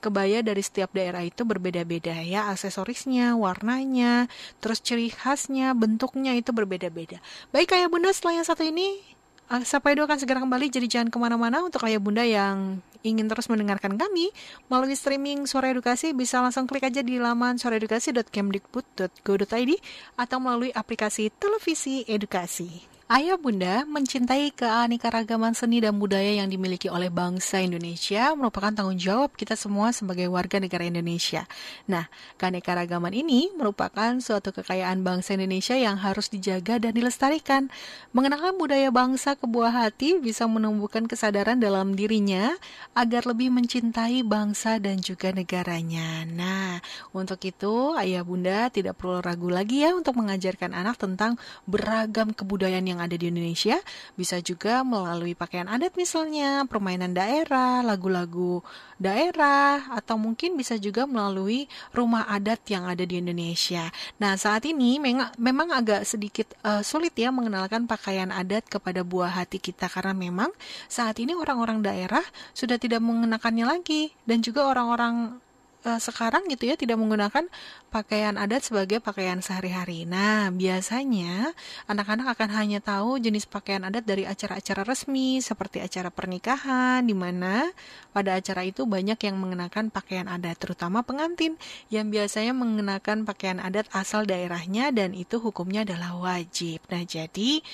kebaya 0.00 0.40
dari 0.40 0.64
setiap 0.64 0.96
daerah 0.96 1.22
itu 1.22 1.44
berbeda-beda 1.44 2.24
ya 2.24 2.48
aksesorisnya, 2.50 3.36
warnanya, 3.36 4.26
terus 4.58 4.80
ciri 4.80 5.12
khasnya, 5.12 5.76
bentuknya 5.76 6.34
itu 6.34 6.50
berbeda-beda. 6.50 7.20
Baik 7.52 7.76
ayah 7.76 7.92
bunda 7.92 8.10
setelah 8.10 8.40
yang 8.40 8.48
satu 8.48 8.64
ini 8.64 9.20
Sapa 9.66 9.90
Edo 9.90 10.06
akan 10.06 10.14
segera 10.14 10.38
kembali 10.38 10.70
jadi 10.70 10.86
jangan 10.86 11.10
ke 11.10 11.18
mana-mana 11.18 11.58
untuk 11.66 11.82
ayah 11.82 11.98
bunda 11.98 12.22
yang 12.22 12.78
ingin 13.02 13.26
terus 13.26 13.50
mendengarkan 13.50 13.98
kami 13.98 14.30
melalui 14.70 14.94
streaming 14.94 15.42
Suara 15.50 15.74
Edukasi 15.74 16.14
bisa 16.14 16.38
langsung 16.38 16.70
klik 16.70 16.86
aja 16.86 17.02
di 17.02 17.18
laman 17.18 17.58
suaraedukasi.kemdikbud.go.id 17.58 19.72
atau 20.14 20.38
melalui 20.38 20.70
aplikasi 20.70 21.34
televisi 21.34 22.06
edukasi. 22.06 22.99
Ayah 23.10 23.34
Bunda 23.34 23.82
mencintai 23.90 24.54
keanekaragaman 24.54 25.50
seni 25.50 25.82
dan 25.82 25.98
budaya 25.98 26.30
yang 26.30 26.46
dimiliki 26.46 26.86
oleh 26.86 27.10
bangsa 27.10 27.58
Indonesia 27.58 28.30
merupakan 28.38 28.70
tanggung 28.70 29.02
jawab 29.02 29.34
kita 29.34 29.58
semua 29.58 29.90
sebagai 29.90 30.30
warga 30.30 30.62
negara 30.62 30.86
Indonesia. 30.86 31.42
Nah, 31.90 32.06
keanekaragaman 32.38 33.10
ini 33.10 33.50
merupakan 33.58 34.14
suatu 34.22 34.54
kekayaan 34.54 35.02
bangsa 35.02 35.34
Indonesia 35.34 35.74
yang 35.74 35.98
harus 35.98 36.30
dijaga 36.30 36.78
dan 36.78 36.94
dilestarikan. 36.94 37.66
Mengenalkan 38.14 38.54
budaya 38.54 38.94
bangsa 38.94 39.34
ke 39.34 39.42
buah 39.42 39.74
hati 39.74 40.22
bisa 40.22 40.46
menumbuhkan 40.46 41.10
kesadaran 41.10 41.58
dalam 41.58 41.98
dirinya 41.98 42.54
agar 42.94 43.26
lebih 43.26 43.50
mencintai 43.50 44.22
bangsa 44.22 44.78
dan 44.78 45.02
juga 45.02 45.34
negaranya. 45.34 46.22
Nah, 46.30 46.78
untuk 47.10 47.42
itu 47.42 47.90
Ayah 47.98 48.22
Bunda 48.22 48.70
tidak 48.70 49.02
perlu 49.02 49.18
ragu 49.18 49.50
lagi 49.50 49.82
ya 49.82 49.98
untuk 49.98 50.14
mengajarkan 50.14 50.78
anak 50.78 50.94
tentang 50.94 51.34
beragam 51.66 52.30
kebudayaan 52.30 52.86
yang 52.86 52.99
ada 53.00 53.16
di 53.16 53.32
Indonesia, 53.32 53.80
bisa 54.14 54.38
juga 54.44 54.84
melalui 54.84 55.32
pakaian 55.32 55.66
adat 55.66 55.96
misalnya, 55.96 56.68
permainan 56.68 57.16
daerah, 57.16 57.80
lagu-lagu 57.80 58.60
daerah, 59.00 59.88
atau 59.96 60.20
mungkin 60.20 60.54
bisa 60.60 60.76
juga 60.76 61.08
melalui 61.08 61.64
rumah 61.96 62.28
adat 62.28 62.60
yang 62.68 62.84
ada 62.84 63.02
di 63.02 63.16
Indonesia. 63.16 63.88
Nah, 64.20 64.36
saat 64.36 64.68
ini 64.68 65.00
memang 65.40 65.68
agak 65.72 66.04
sedikit 66.04 66.52
uh, 66.62 66.84
sulit 66.84 67.16
ya 67.16 67.32
mengenalkan 67.32 67.88
pakaian 67.88 68.28
adat 68.28 68.68
kepada 68.68 69.00
buah 69.00 69.32
hati 69.40 69.56
kita 69.56 69.88
karena 69.88 70.12
memang 70.12 70.52
saat 70.86 71.16
ini 71.18 71.32
orang-orang 71.32 71.80
daerah 71.80 72.22
sudah 72.52 72.76
tidak 72.76 73.00
mengenakannya 73.00 73.64
lagi 73.64 74.12
dan 74.28 74.44
juga 74.44 74.68
orang-orang 74.68 75.40
uh, 75.84 76.00
sekarang 76.00 76.46
gitu 76.48 76.68
ya 76.68 76.76
tidak 76.76 76.96
menggunakan 77.00 77.48
pakaian 77.90 78.36
adat 78.38 78.70
sebagai 78.70 79.02
pakaian 79.02 79.42
sehari-hari. 79.42 80.06
Nah, 80.06 80.52
biasanya 80.54 81.52
anak-anak 81.90 82.38
akan 82.38 82.50
hanya 82.54 82.78
tahu 82.78 83.18
jenis 83.18 83.48
pakaian 83.50 83.82
adat 83.82 84.06
dari 84.06 84.24
acara-acara 84.24 84.86
resmi 84.86 85.42
seperti 85.42 85.82
acara 85.82 86.08
pernikahan 86.12 87.02
di 87.04 87.16
mana 87.16 87.66
pada 88.14 88.38
acara 88.38 88.62
itu 88.62 88.86
banyak 88.86 89.18
yang 89.20 89.36
mengenakan 89.40 89.90
pakaian 89.90 90.30
adat 90.30 90.56
terutama 90.60 91.02
pengantin 91.02 91.58
yang 91.88 92.08
biasanya 92.08 92.54
mengenakan 92.54 93.26
pakaian 93.26 93.58
adat 93.58 93.88
asal 93.90 94.22
daerahnya 94.28 94.94
dan 94.94 95.16
itu 95.16 95.42
hukumnya 95.42 95.82
adalah 95.82 96.14
wajib. 96.16 96.84
Nah, 96.92 97.02
jadi 97.02 97.64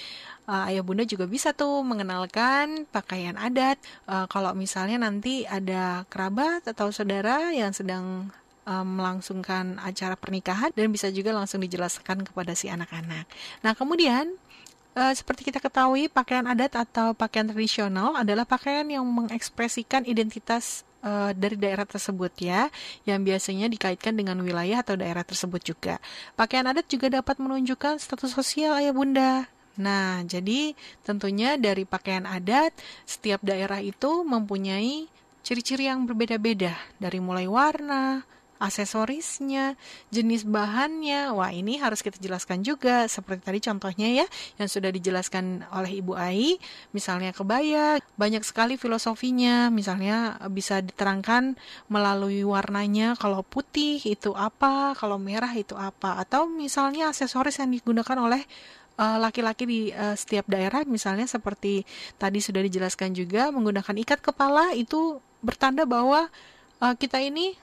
uh, 0.47 0.71
ayah 0.71 0.83
bunda 0.83 1.03
juga 1.03 1.27
bisa 1.27 1.53
tuh 1.53 1.83
mengenalkan 1.83 2.87
pakaian 2.91 3.35
adat. 3.37 3.77
Uh, 4.07 4.25
kalau 4.31 4.55
misalnya 4.55 4.97
nanti 5.03 5.45
ada 5.47 6.07
kerabat 6.09 6.65
atau 6.67 6.91
saudara 6.95 7.51
yang 7.53 7.75
sedang 7.75 8.31
uh, 8.65 8.87
melangsungkan 8.87 9.79
acara 9.83 10.15
pernikahan 10.15 10.73
dan 10.73 10.89
bisa 10.89 11.11
juga 11.11 11.35
langsung 11.35 11.61
dijelaskan 11.63 12.25
kepada 12.25 12.55
si 12.55 12.71
anak-anak. 12.71 13.27
Nah, 13.61 13.75
kemudian 13.77 14.33
seperti 14.97 15.53
kita 15.53 15.61
ketahui, 15.61 16.09
pakaian 16.09 16.49
adat 16.49 16.73
atau 16.73 17.13
pakaian 17.13 17.45
tradisional 17.45 18.17
adalah 18.17 18.49
pakaian 18.49 18.89
yang 18.89 19.05
mengekspresikan 19.05 20.09
identitas 20.09 20.89
dari 21.37 21.61
daerah 21.61 21.85
tersebut 21.85 22.33
ya, 22.41 22.73
yang 23.05 23.21
biasanya 23.21 23.69
dikaitkan 23.69 24.17
dengan 24.17 24.41
wilayah 24.41 24.81
atau 24.81 24.97
daerah 24.97 25.21
tersebut 25.21 25.61
juga. 25.61 26.01
Pakaian 26.33 26.65
adat 26.65 26.89
juga 26.89 27.13
dapat 27.13 27.37
menunjukkan 27.37 28.01
status 28.01 28.33
sosial 28.33 28.73
ayah 28.81 28.97
bunda, 28.97 29.45
Nah, 29.77 30.25
jadi 30.25 30.73
tentunya 31.05 31.61
dari 31.61 31.85
pakaian 31.85 32.25
adat, 32.25 32.73
setiap 33.05 33.45
daerah 33.45 33.81
itu 33.81 34.25
mempunyai 34.25 35.09
ciri-ciri 35.45 35.87
yang 35.87 36.09
berbeda-beda, 36.09 36.75
dari 36.99 37.23
mulai 37.23 37.47
warna, 37.47 38.25
aksesorisnya, 38.57 39.77
jenis 40.09 40.49
bahannya. 40.49 41.33
Wah, 41.37 41.53
ini 41.53 41.77
harus 41.77 42.01
kita 42.01 42.17
jelaskan 42.17 42.65
juga 42.65 43.05
seperti 43.07 43.45
tadi 43.45 43.61
contohnya 43.61 44.09
ya 44.25 44.27
yang 44.57 44.69
sudah 44.69 44.89
dijelaskan 44.89 45.69
oleh 45.71 46.01
Ibu 46.01 46.13
Ai, 46.17 46.57
misalnya 46.97 47.37
kebaya, 47.37 48.01
banyak 48.17 48.43
sekali 48.43 48.81
filosofinya. 48.81 49.69
Misalnya 49.69 50.41
bisa 50.49 50.81
diterangkan 50.81 51.57
melalui 51.93 52.43
warnanya 52.43 53.15
kalau 53.21 53.45
putih 53.45 54.01
itu 54.03 54.33
apa, 54.33 54.97
kalau 54.97 55.21
merah 55.21 55.53
itu 55.53 55.77
apa, 55.77 56.17
atau 56.17 56.49
misalnya 56.49 57.13
aksesoris 57.13 57.61
yang 57.61 57.71
digunakan 57.71 58.17
oleh 58.17 58.43
Eh, 58.43 58.86
laki-laki 58.97 59.65
uh, 59.65 59.69
di 59.69 59.81
uh, 59.93 60.17
setiap 60.17 60.49
daerah 60.49 60.83
misalnya 60.89 61.29
seperti 61.29 61.85
tadi 62.17 62.41
sudah 62.41 62.65
dijelaskan 62.65 63.13
juga 63.13 63.53
menggunakan 63.53 63.93
ikat 64.03 64.25
kepala 64.25 64.73
itu 64.73 65.21
bertanda 65.45 65.85
bahwa 65.85 66.33
uh, 66.81 66.95
kita 66.97 67.21
ini 67.21 67.55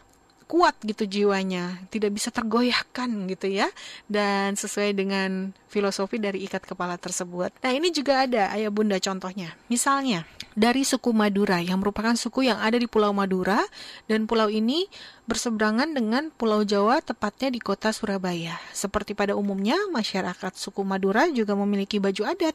kuat 0.46 0.78
gitu 0.86 1.08
jiwanya, 1.08 1.82
tidak 1.90 2.14
bisa 2.14 2.30
tergoyahkan 2.30 3.10
gitu 3.32 3.48
ya. 3.50 3.68
Dan 4.06 4.54
sesuai 4.54 4.94
dengan 4.94 5.56
filosofi 5.72 6.22
dari 6.22 6.46
ikat 6.46 6.70
kepala 6.70 7.02
tersebut. 7.02 7.50
Nah, 7.66 7.72
ini 7.74 7.90
juga 7.90 8.30
ada 8.30 8.54
ayah 8.54 8.70
bunda 8.70 9.02
contohnya. 9.02 9.58
Misalnya, 9.72 10.28
dari 10.54 10.86
suku 10.86 11.10
Madura 11.10 11.58
yang 11.58 11.82
merupakan 11.82 12.14
suku 12.14 12.46
yang 12.46 12.62
ada 12.62 12.78
di 12.78 12.86
Pulau 12.86 13.10
Madura 13.10 13.58
dan 14.06 14.30
pulau 14.30 14.54
ini 14.54 14.86
berseberangan 15.26 15.98
dengan 15.98 16.30
Pulau 16.30 16.62
Jawa 16.62 17.02
tepatnya 17.02 17.50
di 17.50 17.58
kota 17.58 17.90
Surabaya. 17.90 18.62
Seperti 18.70 19.18
pada 19.18 19.34
umumnya, 19.34 19.78
masyarakat 19.90 20.54
suku 20.54 20.86
Madura 20.86 21.26
juga 21.34 21.58
memiliki 21.58 21.98
baju 21.98 22.30
adat. 22.30 22.54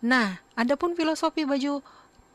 Nah, 0.00 0.40
adapun 0.56 0.96
filosofi 0.96 1.44
baju 1.44 1.84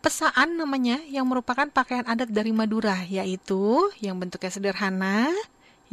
pesaan 0.01 0.57
namanya 0.57 0.97
yang 1.07 1.29
merupakan 1.29 1.69
pakaian 1.69 2.03
adat 2.09 2.33
dari 2.33 2.49
Madura 2.49 3.05
yaitu 3.05 3.93
yang 4.01 4.17
bentuknya 4.17 4.49
sederhana 4.49 5.29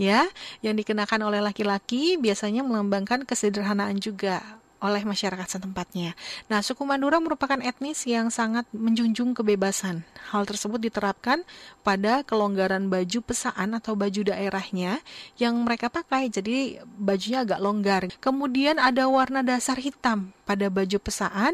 ya 0.01 0.25
yang 0.65 0.75
dikenakan 0.75 1.29
oleh 1.29 1.45
laki-laki 1.45 2.17
biasanya 2.17 2.65
melambangkan 2.65 3.29
kesederhanaan 3.29 4.01
juga 4.01 4.41
oleh 4.79 5.03
masyarakat 5.03 5.59
setempatnya. 5.59 6.15
Nah, 6.47 6.63
suku 6.63 6.87
Madura 6.87 7.19
merupakan 7.19 7.59
etnis 7.59 8.07
yang 8.07 8.31
sangat 8.31 8.63
menjunjung 8.71 9.35
kebebasan. 9.35 10.07
Hal 10.31 10.47
tersebut 10.47 10.79
diterapkan 10.79 11.43
pada 11.83 12.23
kelonggaran 12.23 12.87
baju 12.87 13.19
pesaan 13.27 13.75
atau 13.75 13.99
baju 13.99 14.31
daerahnya 14.31 15.03
yang 15.35 15.59
mereka 15.67 15.91
pakai. 15.91 16.31
Jadi 16.31 16.79
bajunya 16.95 17.43
agak 17.43 17.59
longgar. 17.59 18.03
Kemudian 18.23 18.79
ada 18.79 19.11
warna 19.11 19.43
dasar 19.43 19.83
hitam 19.83 20.31
pada 20.49 20.73
baju 20.73 20.97
pesaan 20.97 21.53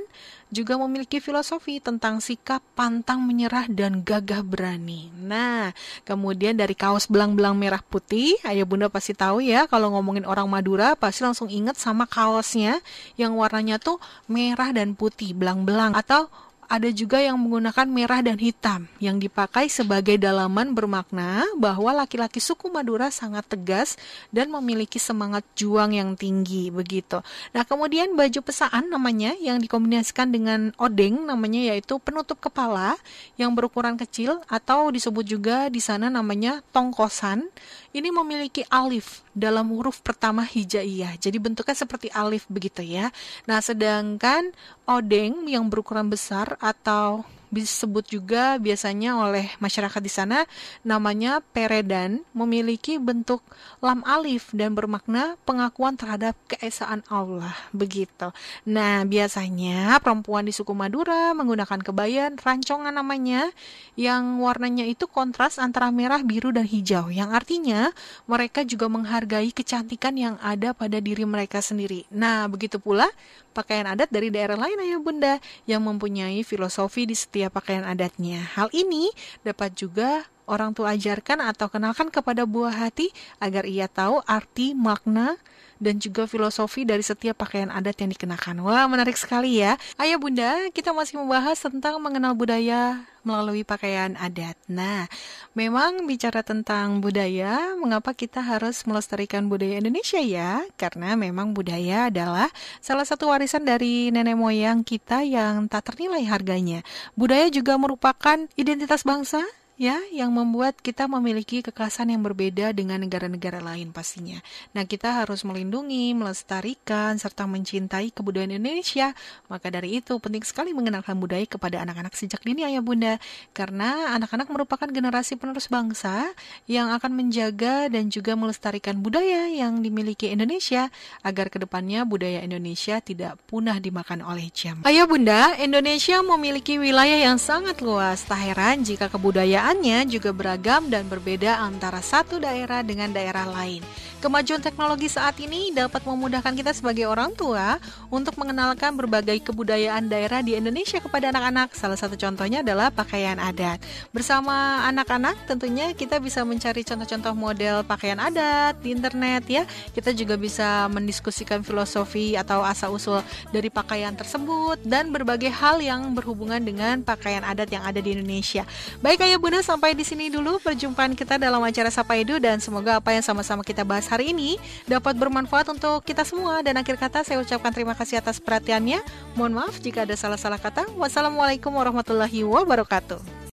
juga 0.55 0.79
memiliki 0.79 1.19
filosofi 1.19 1.83
tentang 1.83 2.23
sikap 2.23 2.63
pantang 2.79 3.27
menyerah 3.27 3.67
dan 3.67 4.07
gagah 4.07 4.47
berani. 4.47 5.11
Nah, 5.19 5.75
kemudian 6.07 6.55
dari 6.55 6.79
kaos 6.79 7.11
belang-belang 7.11 7.59
merah 7.59 7.83
putih, 7.83 8.39
ayah 8.47 8.63
bunda 8.63 8.87
pasti 8.87 9.19
tahu 9.19 9.43
ya 9.43 9.67
kalau 9.67 9.91
ngomongin 9.99 10.23
orang 10.23 10.47
Madura 10.47 10.95
pasti 10.95 11.27
langsung 11.27 11.51
inget 11.51 11.75
sama 11.75 12.07
kaosnya 12.07 12.79
yang 13.19 13.35
warnanya 13.35 13.83
tuh 13.83 13.99
merah 14.31 14.71
dan 14.71 14.95
putih, 14.95 15.35
belang-belang 15.35 15.91
atau 15.99 16.31
ada 16.69 16.89
juga 16.91 17.21
yang 17.21 17.37
menggunakan 17.37 17.87
merah 17.87 18.21
dan 18.25 18.41
hitam 18.41 18.89
yang 18.99 19.21
dipakai 19.21 19.69
sebagai 19.69 20.17
dalaman 20.17 20.73
bermakna 20.73 21.45
bahwa 21.57 22.05
laki-laki 22.05 22.41
suku 22.43 22.73
Madura 22.73 23.13
sangat 23.13 23.47
tegas 23.47 23.97
dan 24.35 24.51
memiliki 24.51 24.97
semangat 24.97 25.45
juang 25.55 25.95
yang 25.95 26.17
tinggi 26.17 26.73
begitu. 26.73 27.21
Nah, 27.53 27.63
kemudian 27.63 28.17
baju 28.17 28.41
pesaan 28.43 28.89
namanya 28.89 29.37
yang 29.39 29.61
dikombinasikan 29.61 30.33
dengan 30.33 30.73
odeng 30.81 31.27
namanya 31.27 31.75
yaitu 31.75 32.01
penutup 32.01 32.41
kepala 32.41 32.97
yang 33.37 33.53
berukuran 33.53 33.95
kecil 34.01 34.41
atau 34.49 34.89
disebut 34.91 35.25
juga 35.25 35.69
di 35.69 35.79
sana 35.79 36.09
namanya 36.09 36.61
tongkosan. 36.73 37.47
Ini 37.95 38.11
memiliki 38.11 38.67
alif 38.75 39.23
dalam 39.35 39.71
huruf 39.71 40.03
pertama 40.03 40.43
hijaiyah. 40.43 41.15
Jadi 41.19 41.39
bentuknya 41.39 41.79
seperti 41.79 42.11
alif 42.11 42.47
begitu 42.51 42.83
ya. 42.83 43.15
Nah, 43.47 43.63
sedangkan 43.63 44.51
odeng 44.87 45.47
yang 45.47 45.67
berukuran 45.71 46.11
besar 46.11 46.54
atau 46.59 47.27
disebut 47.55 48.05
juga 48.11 48.59
biasanya 48.59 49.15
oleh 49.17 49.47
masyarakat 49.63 50.01
di 50.03 50.11
sana 50.11 50.39
namanya 50.83 51.39
peredan 51.55 52.27
memiliki 52.35 52.99
bentuk 52.99 53.41
lam 53.79 54.03
alif 54.03 54.51
dan 54.51 54.75
bermakna 54.75 55.39
pengakuan 55.47 55.95
terhadap 55.95 56.35
keesaan 56.51 57.05
Allah 57.07 57.55
begitu. 57.71 58.35
Nah, 58.65 59.05
biasanya 59.05 60.01
perempuan 60.01 60.49
di 60.49 60.53
suku 60.57 60.73
Madura 60.73 61.37
menggunakan 61.37 61.85
kebayan 61.85 62.41
rancongan 62.41 62.97
namanya 62.97 63.53
yang 63.95 64.41
warnanya 64.41 64.89
itu 64.89 65.05
kontras 65.05 65.61
antara 65.61 65.93
merah, 65.93 66.25
biru 66.25 66.51
dan 66.51 66.65
hijau 66.65 67.13
yang 67.13 67.31
artinya 67.37 67.93
mereka 68.25 68.65
juga 68.65 68.89
menghargai 68.89 69.53
kecantikan 69.53 70.17
yang 70.17 70.35
ada 70.41 70.73
pada 70.73 70.97
diri 70.99 71.29
mereka 71.29 71.61
sendiri. 71.61 72.09
Nah, 72.09 72.49
begitu 72.49 72.81
pula 72.81 73.07
pakaian 73.53 73.85
adat 73.85 74.09
dari 74.09 74.33
daerah 74.33 74.57
lain 74.57 74.81
ayah 74.81 74.99
bunda 74.99 75.35
yang 75.69 75.85
mempunyai 75.85 76.41
filosofi 76.41 77.05
di 77.05 77.13
setiap 77.13 77.44
pakaian 77.49 77.85
adatnya. 77.85 78.45
Hal 78.55 78.69
ini 78.73 79.11
dapat 79.43 79.77
juga 79.77 80.29
orang 80.45 80.77
tua 80.77 80.97
ajarkan 80.97 81.45
atau 81.45 81.69
kenalkan 81.73 82.09
kepada 82.13 82.45
buah 82.45 82.89
hati 82.89 83.11
agar 83.41 83.65
ia 83.69 83.89
tahu 83.89 84.21
arti, 84.25 84.77
makna, 84.77 85.37
dan 85.83 85.99
juga 85.99 86.25
filosofi 86.25 86.87
dari 86.87 87.03
setiap 87.03 87.45
pakaian 87.45 87.69
adat 87.69 88.01
yang 88.01 88.11
dikenakan. 88.15 88.63
Wah, 88.63 88.87
menarik 88.87 89.19
sekali 89.19 89.61
ya. 89.61 89.77
Ayah 89.99 90.17
Bunda, 90.17 90.71
kita 90.71 90.95
masih 90.95 91.19
membahas 91.21 91.59
tentang 91.59 91.99
mengenal 91.99 92.33
budaya 92.33 93.05
melalui 93.25 93.65
pakaian 93.65 94.17
adat. 94.21 94.57
Nah, 94.69 95.09
memang 95.57 96.05
bicara 96.05 96.45
tentang 96.45 97.01
budaya, 97.01 97.73
mengapa 97.81 98.13
kita 98.13 98.45
harus 98.45 98.85
melestarikan 98.85 99.49
budaya 99.49 99.81
Indonesia 99.81 100.21
ya? 100.21 100.61
Karena 100.77 101.17
memang 101.17 101.57
budaya 101.57 102.13
adalah 102.13 102.53
salah 102.85 103.09
satu 103.09 103.33
warisan 103.33 103.65
dari 103.65 104.13
nenek 104.13 104.37
moyang 104.37 104.85
kita 104.85 105.25
yang 105.25 105.67
tak 105.73 105.93
ternilai 105.93 106.25
harganya. 106.29 106.85
Budaya 107.17 107.49
juga 107.49 107.81
merupakan 107.81 108.45
identitas 108.61 109.05
bangsa 109.05 109.41
ya 109.75 109.99
yang 110.15 110.31
membuat 110.31 110.79
kita 110.79 111.11
memiliki 111.11 111.59
kekhasan 111.59 112.15
yang 112.15 112.23
berbeda 112.23 112.71
dengan 112.71 113.03
negara-negara 113.03 113.59
lain 113.59 113.91
pastinya. 113.91 114.39
Nah, 114.71 114.87
kita 114.87 115.23
harus 115.23 115.43
melindungi, 115.43 116.15
melestarikan 116.15 117.19
serta 117.19 117.51
mencintai 117.51 118.15
kebudayaan 118.15 118.55
Indonesia. 118.55 119.11
Maka 119.51 119.75
dari 119.75 119.99
itu 119.99 120.15
penting 120.23 120.47
sekali 120.47 120.71
mengenalkan 120.71 121.19
budaya 121.19 121.43
kepada 121.43 121.83
anak-anak 121.83 122.15
sejak 122.15 122.39
dini 122.47 122.63
ayah 122.63 122.83
bunda 122.83 123.19
karena 123.51 124.15
anak-anak 124.15 124.47
merupakan 124.47 124.87
generasi 124.87 125.35
penerus 125.35 125.67
bangsa 125.67 126.31
yang 126.71 126.95
akan 126.95 127.11
menjaga 127.11 127.91
dan 127.91 128.07
juga 128.15 128.39
melestarikan 128.39 129.03
budaya 129.03 129.51
yang 129.51 129.83
dimiliki 129.83 130.31
Indonesia 130.31 130.87
agar 131.27 131.51
ke 131.51 131.59
depannya 131.59 132.07
budaya 132.07 132.47
Indonesia 132.47 133.03
tidak 133.03 133.43
punah 133.51 133.83
dimakan 133.83 134.23
oleh 134.23 134.47
jam. 134.55 134.87
Ayah 134.87 135.07
bunda, 135.11 135.59
Indonesia 135.59 136.23
memiliki 136.23 136.79
wilayah 136.79 137.19
yang 137.19 137.43
sangat 137.43 137.83
luas. 137.83 138.23
Tak 138.23 138.39
heran 138.39 138.87
jika 138.87 139.11
kebudayaan 139.11 139.64
Keberadaannya 139.65 140.13
juga 140.13 140.29
beragam 140.37 140.93
dan 140.93 141.09
berbeda 141.09 141.57
antara 141.57 142.05
satu 142.05 142.37
daerah 142.37 142.85
dengan 142.85 143.09
daerah 143.09 143.49
lain. 143.49 143.81
Kemajuan 144.21 144.61
teknologi 144.61 145.09
saat 145.09 145.37
ini 145.41 145.73
dapat 145.73 146.05
memudahkan 146.05 146.53
kita 146.57 146.73
sebagai 146.73 147.05
orang 147.09 147.33
tua 147.33 147.77
untuk 148.09 148.37
mengenalkan 148.41 148.93
berbagai 148.97 149.41
kebudayaan 149.41 150.09
daerah 150.09 150.41
di 150.45 150.57
Indonesia 150.57 151.01
kepada 151.01 151.29
anak-anak. 151.33 151.77
Salah 151.77 151.97
satu 151.97 152.17
contohnya 152.17 152.61
adalah 152.61 152.89
pakaian 152.89 153.37
adat. 153.37 153.81
Bersama 154.13 154.85
anak-anak 154.89 155.49
tentunya 155.49 155.93
kita 155.97 156.21
bisa 156.21 156.45
mencari 156.45 156.85
contoh-contoh 156.85 157.33
model 157.37 157.85
pakaian 157.89 158.21
adat 158.21 158.81
di 158.85 158.97
internet 158.97 159.45
ya. 159.49 159.65
Kita 159.93 160.13
juga 160.17 160.41
bisa 160.41 160.89
mendiskusikan 160.93 161.61
filosofi 161.65 162.37
atau 162.37 162.65
asal-usul 162.65 163.21
dari 163.53 163.69
pakaian 163.69 164.13
tersebut 164.17 164.81
dan 164.89 165.13
berbagai 165.13 165.53
hal 165.53 165.85
yang 165.85 166.17
berhubungan 166.17 166.65
dengan 166.65 167.05
pakaian 167.05 167.45
adat 167.45 167.69
yang 167.69 167.85
ada 167.85 168.01
di 168.01 168.17
Indonesia. 168.17 168.65
Baik 169.05 169.21
ayah 169.21 169.37
bunda 169.37 169.54
sampai 169.61 169.93
di 169.93 170.07
sini 170.07 170.33
dulu 170.33 170.57
perjumpaan 170.63 171.13
kita 171.13 171.37
dalam 171.37 171.61
acara 171.61 171.93
Sapa 171.93 172.17
Edu 172.17 172.41
dan 172.41 172.63
semoga 172.63 172.97
apa 172.97 173.13
yang 173.13 173.21
sama-sama 173.21 173.61
kita 173.61 173.85
bahas 173.85 174.09
hari 174.09 174.33
ini 174.33 174.57
dapat 174.89 175.19
bermanfaat 175.19 175.69
untuk 175.69 176.01
kita 176.07 176.25
semua. 176.25 176.65
Dan 176.65 176.81
akhir 176.81 176.97
kata 176.97 177.27
saya 177.27 177.43
ucapkan 177.43 177.75
terima 177.75 177.93
kasih 177.93 178.23
atas 178.23 178.41
perhatiannya. 178.41 179.03
Mohon 179.37 179.53
maaf 179.61 179.77
jika 179.83 180.09
ada 180.09 180.17
salah-salah 180.17 180.63
kata. 180.63 180.89
Wassalamualaikum 180.97 181.75
warahmatullahi 181.75 182.47
wabarakatuh. 182.47 183.43